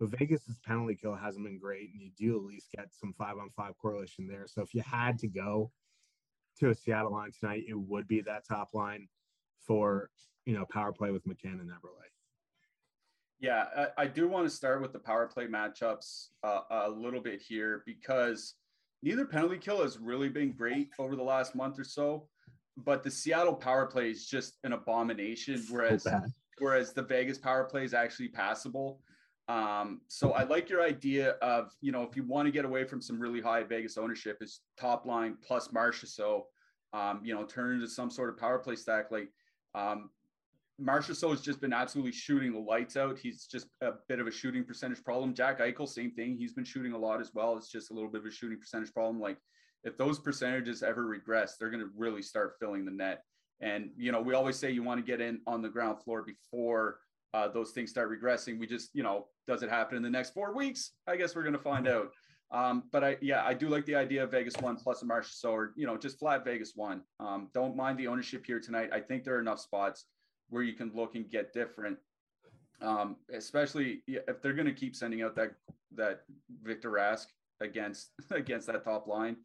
[0.00, 3.36] but Vegas's penalty kill hasn't been great, and you do at least get some five
[3.36, 4.46] on five correlation there.
[4.46, 5.70] So if you had to go
[6.60, 9.08] to a Seattle line tonight, it would be that top line
[9.66, 10.10] for
[10.46, 12.04] you know power play with McCann and Eberle.
[13.44, 17.20] Yeah, I, I, do want to start with the power play matchups uh, a little
[17.20, 18.54] bit here because
[19.02, 22.28] neither penalty kill has really been great over the last month or so
[22.76, 25.62] but the Seattle power play is just an abomination.
[25.70, 26.20] Whereas so
[26.58, 29.00] whereas the Vegas power play is actually passable.
[29.48, 32.84] Um, so I like your idea of you know if you want to get away
[32.84, 36.06] from some really high Vegas ownership, is top line plus Marcia.
[36.06, 36.46] So
[36.92, 39.30] um, you know turn into some sort of power play stack like.
[39.74, 40.10] Um,
[40.80, 43.18] Marchessault has just been absolutely shooting the lights out.
[43.18, 45.34] He's just a bit of a shooting percentage problem.
[45.34, 46.36] Jack Eichel, same thing.
[46.36, 47.56] He's been shooting a lot as well.
[47.56, 49.20] It's just a little bit of a shooting percentage problem.
[49.20, 49.38] Like
[49.84, 53.22] if those percentages ever regress, they're going to really start filling the net.
[53.60, 56.22] And you know, we always say you want to get in on the ground floor
[56.22, 56.98] before
[57.34, 58.58] uh, those things start regressing.
[58.58, 60.92] We just, you know, does it happen in the next four weeks?
[61.06, 62.10] I guess we're going to find out.
[62.50, 65.48] Um, but I, yeah, I do like the idea of Vegas one plus a Marcia
[65.48, 67.02] or you know, just flat Vegas one.
[67.20, 68.90] Um, don't mind the ownership here tonight.
[68.92, 70.06] I think there are enough spots
[70.48, 71.98] where you can look and get different.
[72.80, 75.54] Um, especially if they're going to keep sending out that
[75.96, 76.22] that
[76.62, 77.26] Victor Rask
[77.60, 79.36] against against that top line.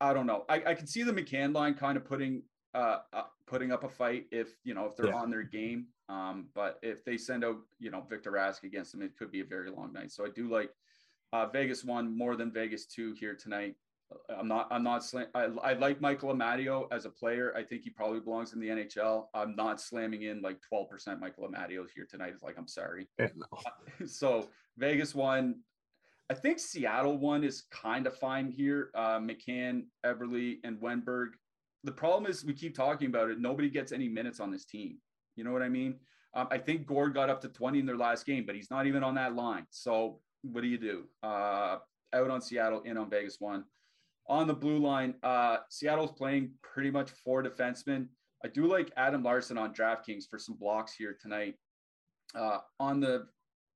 [0.00, 0.44] I don't know.
[0.48, 2.42] I, I can see the McCann line kind of putting
[2.74, 5.16] uh, uh, putting up a fight if you know if they're yeah.
[5.16, 5.86] on their game.
[6.08, 9.40] Um, but if they send out you know Victor Rask against them, it could be
[9.40, 10.10] a very long night.
[10.10, 10.70] So I do like
[11.32, 13.76] uh, Vegas one more than Vegas two here tonight.
[14.36, 14.68] I'm not.
[14.70, 15.04] I'm not.
[15.04, 17.54] Slam- I, I like Michael Amadio as a player.
[17.56, 19.26] I think he probably belongs in the NHL.
[19.34, 22.32] I'm not slamming in like 12% Michael Amadio here tonight.
[22.34, 23.08] It's like I'm sorry.
[23.18, 23.26] No.
[24.06, 24.48] so
[24.78, 25.60] Vegas one,
[26.30, 28.90] I think Seattle one is kind of fine here.
[28.94, 31.30] Uh, McCann, Eberle, and Wennberg.
[31.84, 33.40] The problem is we keep talking about it.
[33.40, 34.98] Nobody gets any minutes on this team.
[35.36, 35.96] You know what I mean?
[36.34, 38.86] Um, I think Gourde got up to 20 in their last game, but he's not
[38.86, 39.66] even on that line.
[39.70, 41.04] So what do you do?
[41.22, 41.78] Uh,
[42.12, 43.64] out on Seattle, in on Vegas one.
[44.30, 48.06] On the blue line, uh, Seattle's playing pretty much four defensemen.
[48.44, 51.56] I do like Adam Larsson on DraftKings for some blocks here tonight.
[52.34, 53.26] Uh, on the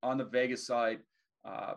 [0.04, 1.00] on the Vegas side,
[1.44, 1.74] uh,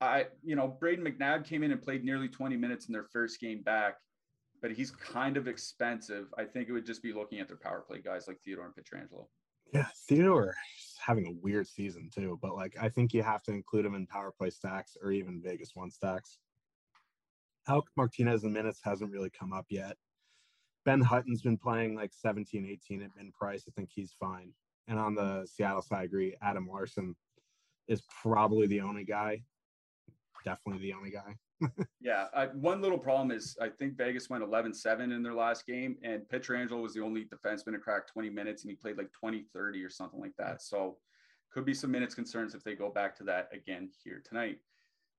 [0.00, 3.40] I, you know, Brayden McNabb came in and played nearly 20 minutes in their first
[3.40, 3.96] game back,
[4.62, 6.26] but he's kind of expensive.
[6.38, 8.74] I think it would just be looking at their power play guys like Theodore and
[8.74, 9.26] Pietrangelo.
[9.74, 10.54] Yeah, Theodore
[11.04, 14.06] having a weird season too, but like I think you have to include him in
[14.06, 16.38] power play stacks or even Vegas one stacks.
[17.68, 19.96] Alec Martinez in minutes hasn't really come up yet.
[20.84, 23.64] Ben Hutton's been playing like 17, 18 at min price.
[23.68, 24.52] I think he's fine.
[24.86, 26.36] And on the Seattle side, I agree.
[26.40, 27.14] Adam Larsson
[27.88, 29.42] is probably the only guy
[30.44, 31.36] definitely the only guy.
[32.00, 35.96] yeah, I, one little problem is I think Vegas went 11-7 in their last game,
[36.02, 39.84] and Pietrangelo was the only defenseman to crack 20 minutes, and he played like 20-30
[39.84, 40.62] or something like that.
[40.62, 40.96] So
[41.52, 44.58] could be some minutes concerns if they go back to that again here tonight.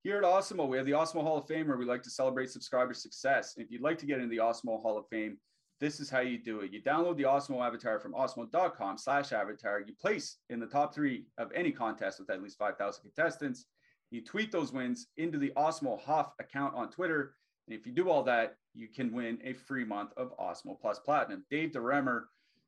[0.04, 2.50] Here at Awesemo, we have the Awesemo Hall of Fame where we like to celebrate
[2.50, 3.56] subscriber success.
[3.58, 5.38] If you'd like to get into the Awesemo Hall of Fame,
[5.80, 6.72] this is how you do it.
[6.74, 9.82] You download the Awesemo avatar from awesemo.com slash avatar.
[9.86, 13.66] You place in the top three of any contest with at least 5,000 contestants
[14.12, 17.36] you tweet those wins into the Awesemo Hoff account on Twitter.
[17.68, 21.00] And if you do all that, you can win a free month of Awesemo Plus
[21.00, 21.46] Platinum.
[21.52, 22.24] Dave DeRemer,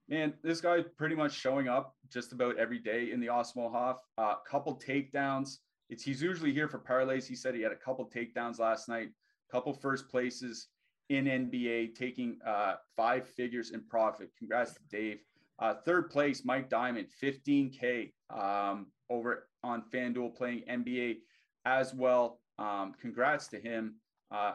[0.08, 3.98] man, this guy pretty much showing up just about every day in the Awesemo Hoff.
[4.18, 5.58] A uh, couple takedowns.
[5.92, 7.28] It's he's usually here for parlays.
[7.28, 9.10] He said he had a couple takedowns last night,
[9.52, 10.70] couple first places
[11.10, 14.30] in NBA, taking uh, five figures in profit.
[14.40, 15.20] Congrats to Dave.
[15.60, 21.18] Uh, third place, Mike Diamond, 15K um, over on FanDuel playing NBA
[21.66, 22.40] as well.
[22.58, 23.96] Um, congrats to him.
[24.32, 24.54] Uh,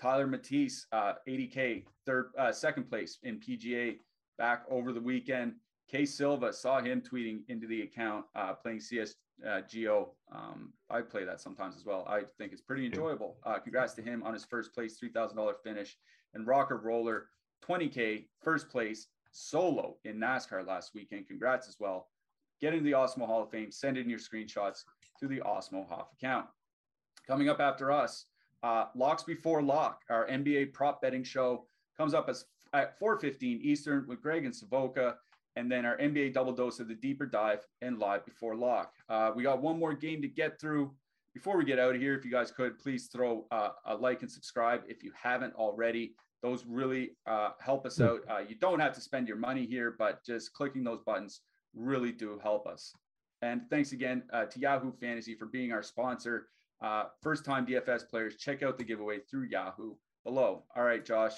[0.00, 3.96] Tyler Matisse, uh, 80K, third, uh, second place in PGA
[4.38, 5.54] back over the weekend.
[5.90, 8.24] K Silva saw him tweeting into the account
[9.46, 10.08] uh, CSGO.
[10.32, 12.06] Um, I play that sometimes as well.
[12.08, 13.36] I think it's pretty enjoyable.
[13.44, 15.96] Uh, congrats to him on his first place $3,000 finish.
[16.34, 17.28] And Rocker Roller,
[17.68, 21.26] 20K, first place solo in NASCAR last weekend.
[21.28, 22.08] Congrats as well.
[22.60, 23.70] Get into the Awesemo Hall of Fame.
[23.70, 24.84] Send in your screenshots
[25.20, 26.46] to the Awesemo Hoff account.
[27.26, 28.26] Coming up after us,
[28.62, 31.66] uh, Locks Before Lock, our NBA prop betting show,
[31.96, 35.18] comes up as at 4:15 Eastern with Greg and Savoca,
[35.56, 38.94] and then our NBA double dose of the deeper dive and live before lock.
[39.08, 40.92] Uh, we got one more game to get through.
[41.34, 44.22] Before we get out of here, if you guys could please throw uh, a like
[44.22, 46.14] and subscribe if you haven't already.
[46.42, 48.20] Those really uh, help us out.
[48.28, 51.40] Uh, you don't have to spend your money here, but just clicking those buttons
[51.74, 52.92] really do help us.
[53.42, 56.48] And thanks again uh, to Yahoo Fantasy for being our sponsor.
[56.82, 59.94] Uh, first time DFS players, check out the giveaway through Yahoo
[60.24, 60.64] below.
[60.76, 61.34] All right, Josh.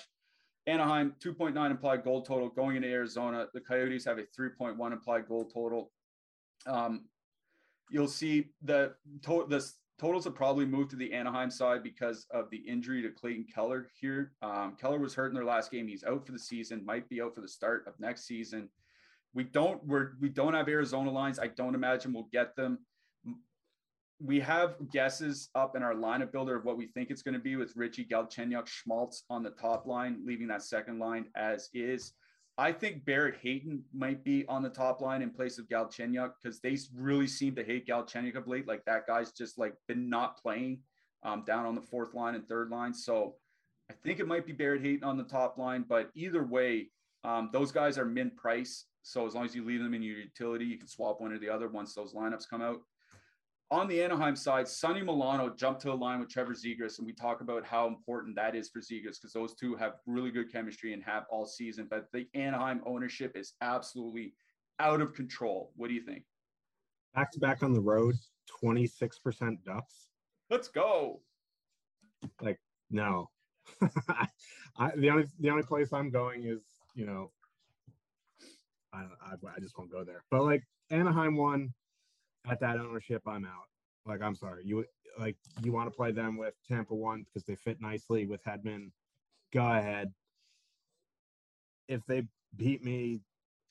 [0.66, 3.46] Anaheim, 2.9 implied goal total going into Arizona.
[3.52, 5.90] The Coyotes have a 3.1 implied goal total.
[6.66, 7.04] Um,
[7.90, 9.66] you'll see the, to- the
[9.98, 13.88] totals have probably moved to the Anaheim side because of the injury to Clayton Keller
[14.00, 14.32] here.
[14.42, 15.86] Um, Keller was hurt in their last game.
[15.86, 18.68] He's out for the season, might be out for the start of next season.
[19.34, 21.40] We don't we're we don't have Arizona lines.
[21.40, 22.78] I don't imagine we'll get them.
[24.24, 27.40] We have guesses up in our lineup builder of what we think it's going to
[27.40, 32.14] be with Ritchie Galchenyuk, Schmaltz on the top line, leaving that second line as is.
[32.56, 36.60] I think Barrett Hayton might be on the top line in place of Galchenyuk because
[36.60, 38.66] they really seem to hate Galchenyuk of late.
[38.66, 40.78] Like that guy's just like been not playing
[41.22, 42.94] um, down on the fourth line and third line.
[42.94, 43.34] So
[43.90, 46.88] I think it might be Barrett Hayton on the top line, but either way,
[47.24, 48.86] um, those guys are min price.
[49.02, 51.38] So as long as you leave them in your utility, you can swap one or
[51.38, 52.80] the other once those lineups come out.
[53.70, 57.12] On the Anaheim side, Sonny Milano jumped to the line with Trevor Zegras, and we
[57.12, 60.92] talk about how important that is for Zegras because those two have really good chemistry
[60.92, 61.88] and have all season.
[61.90, 64.34] But the Anaheim ownership is absolutely
[64.80, 65.72] out of control.
[65.76, 66.24] What do you think?
[67.14, 68.16] Back to back on the road,
[68.62, 70.08] 26% Ducks.
[70.50, 71.20] Let's go.
[72.40, 72.60] Like,
[72.90, 73.30] no.
[74.78, 76.60] I, the only the only place I'm going is,
[76.94, 77.30] you know,
[78.92, 80.22] I, I, I just won't go there.
[80.30, 81.72] But like Anaheim won
[82.48, 83.68] at that ownership, I'm out.
[84.06, 84.64] Like, I'm sorry.
[84.64, 84.84] You
[85.18, 88.90] like you want to play them with Tampa one because they fit nicely with Hedman.
[89.52, 90.12] Go ahead.
[91.88, 92.24] If they
[92.56, 93.20] beat me,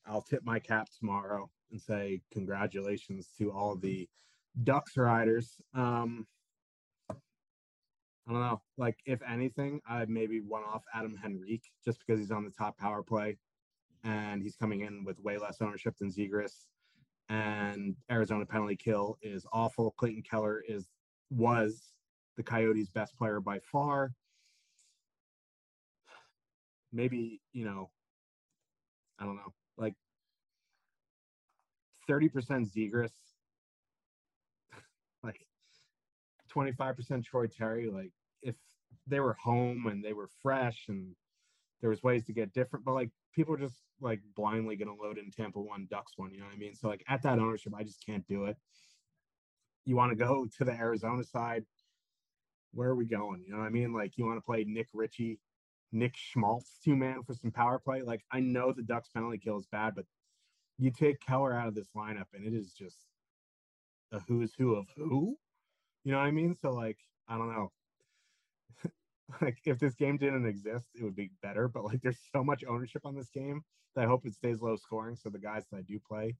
[0.05, 4.07] I'll tip my cap tomorrow and say congratulations to all the
[4.63, 5.59] Ducks riders.
[5.73, 6.27] Um,
[7.09, 8.61] I don't know.
[8.77, 12.77] Like, if anything, I maybe one off Adam Henrique just because he's on the top
[12.77, 13.37] power play
[14.03, 16.65] and he's coming in with way less ownership than Zegras
[17.29, 19.91] and Arizona penalty kill is awful.
[19.91, 20.87] Clayton Keller is
[21.29, 21.93] was
[22.37, 24.11] the Coyotes' best player by far.
[26.91, 27.89] Maybe, you know,
[29.19, 29.95] I don't know, like
[32.09, 32.31] 30%
[32.71, 33.11] Zegras,
[35.23, 35.39] like
[36.53, 37.89] 25% Troy Terry.
[37.89, 38.11] Like,
[38.41, 38.55] if
[39.07, 41.15] they were home and they were fresh and
[41.81, 45.01] there was ways to get different, but like people are just like blindly going to
[45.01, 46.31] load in Tampa one, Ducks one.
[46.31, 46.75] You know what I mean?
[46.75, 48.57] So like at that ownership, I just can't do it.
[49.85, 51.65] You want to go to the Arizona side?
[52.73, 53.43] Where are we going?
[53.45, 53.93] You know what I mean?
[53.93, 55.39] Like you want to play Nick Ritchie,
[55.91, 58.01] Nick Schmaltz two man for some power play.
[58.01, 60.05] Like I know the Ducks penalty kill is bad, but
[60.79, 62.97] you take Keller out of this lineup and it is just
[64.11, 65.37] a who's who of who.
[66.03, 66.55] You know what I mean?
[66.61, 67.71] So like I don't know.
[69.41, 71.67] like if this game didn't exist, it would be better.
[71.67, 73.61] But like there's so much ownership on this game
[73.95, 75.15] that I hope it stays low scoring.
[75.15, 76.35] So the guys that I do play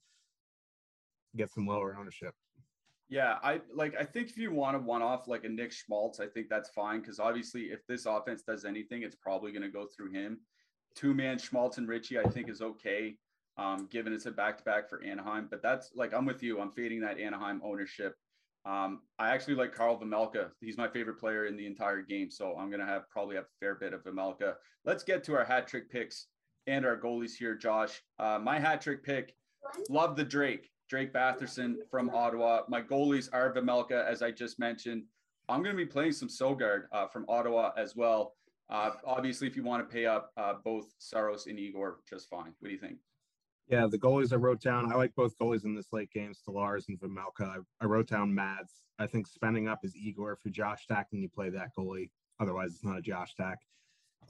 [1.35, 2.33] get some lower ownership.
[3.09, 3.95] Yeah, I like.
[3.99, 6.69] I think if you want to one off like a Nick Schmaltz, I think that's
[6.69, 10.39] fine because obviously, if this offense does anything, it's probably going to go through him.
[10.95, 13.17] Two man Schmaltz and Ritchie, I think, is okay,
[13.57, 15.47] um, given it's a back to back for Anaheim.
[15.49, 16.59] But that's like I'm with you.
[16.59, 18.15] I'm fading that Anaheim ownership.
[18.65, 20.49] Um, I actually like Karel Vejmelka.
[20.61, 23.59] He's my favorite player in the entire game, so I'm gonna have probably have a
[23.59, 24.55] fair bit of Vejmelka.
[24.85, 26.27] Let's get to our hat trick picks
[26.67, 28.01] and our goalies here, Josh.
[28.19, 29.35] Uh, my hat trick pick,
[29.89, 30.69] love the Drake.
[30.89, 32.61] Drake Batherson from Ottawa.
[32.67, 35.03] My goalies are Vejmelka, as I just mentioned.
[35.49, 38.35] I'm going to be playing some Søgaard uh, from Ottawa as well.
[38.69, 42.53] Uh, obviously, if you want to pay up uh, both Saros and Igor, just fine.
[42.59, 42.97] What do you think?
[43.69, 44.91] Yeah, the goalies I wrote down.
[44.91, 47.47] I like both goalies in this late game, Stolarz and Vejmelka.
[47.47, 48.83] I, I, wrote down Mads.
[48.99, 50.33] I think spending up is Igor.
[50.33, 52.09] If you Josh stack, then you play that goalie.
[52.39, 53.59] Otherwise, it's not a Josh stack.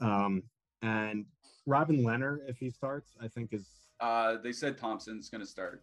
[0.00, 0.44] Um,
[0.82, 1.26] and
[1.66, 3.66] Robin Lehner, if he starts, I think is.
[4.00, 5.82] Uh, they said Thompson's going to start.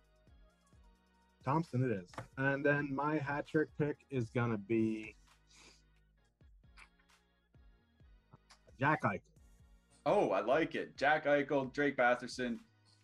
[1.43, 2.09] Thompson, it is.
[2.37, 5.15] And then my hat trick pick is going to be
[8.79, 9.21] Jack Eichel.
[10.05, 10.97] Oh, I like it.
[10.97, 12.57] Jack Eichel, Drake Batherson,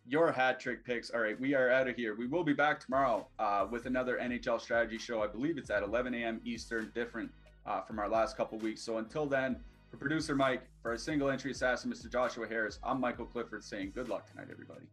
[0.07, 1.09] your hat trick picks.
[1.09, 2.15] All right, we are out of here.
[2.15, 5.21] We will be back tomorrow uh, with another NHL strategy show.
[5.21, 6.39] I believe it's at 11 a.m.
[6.45, 7.29] Eastern, different
[7.65, 8.81] uh, from our last couple weeks.
[8.81, 9.57] So until then,
[9.91, 12.11] for producer Mike, for a single entry assassin, Mr.
[12.11, 14.85] Joshua Harris, I'm Michael Clifford saying good luck tonight, everybody.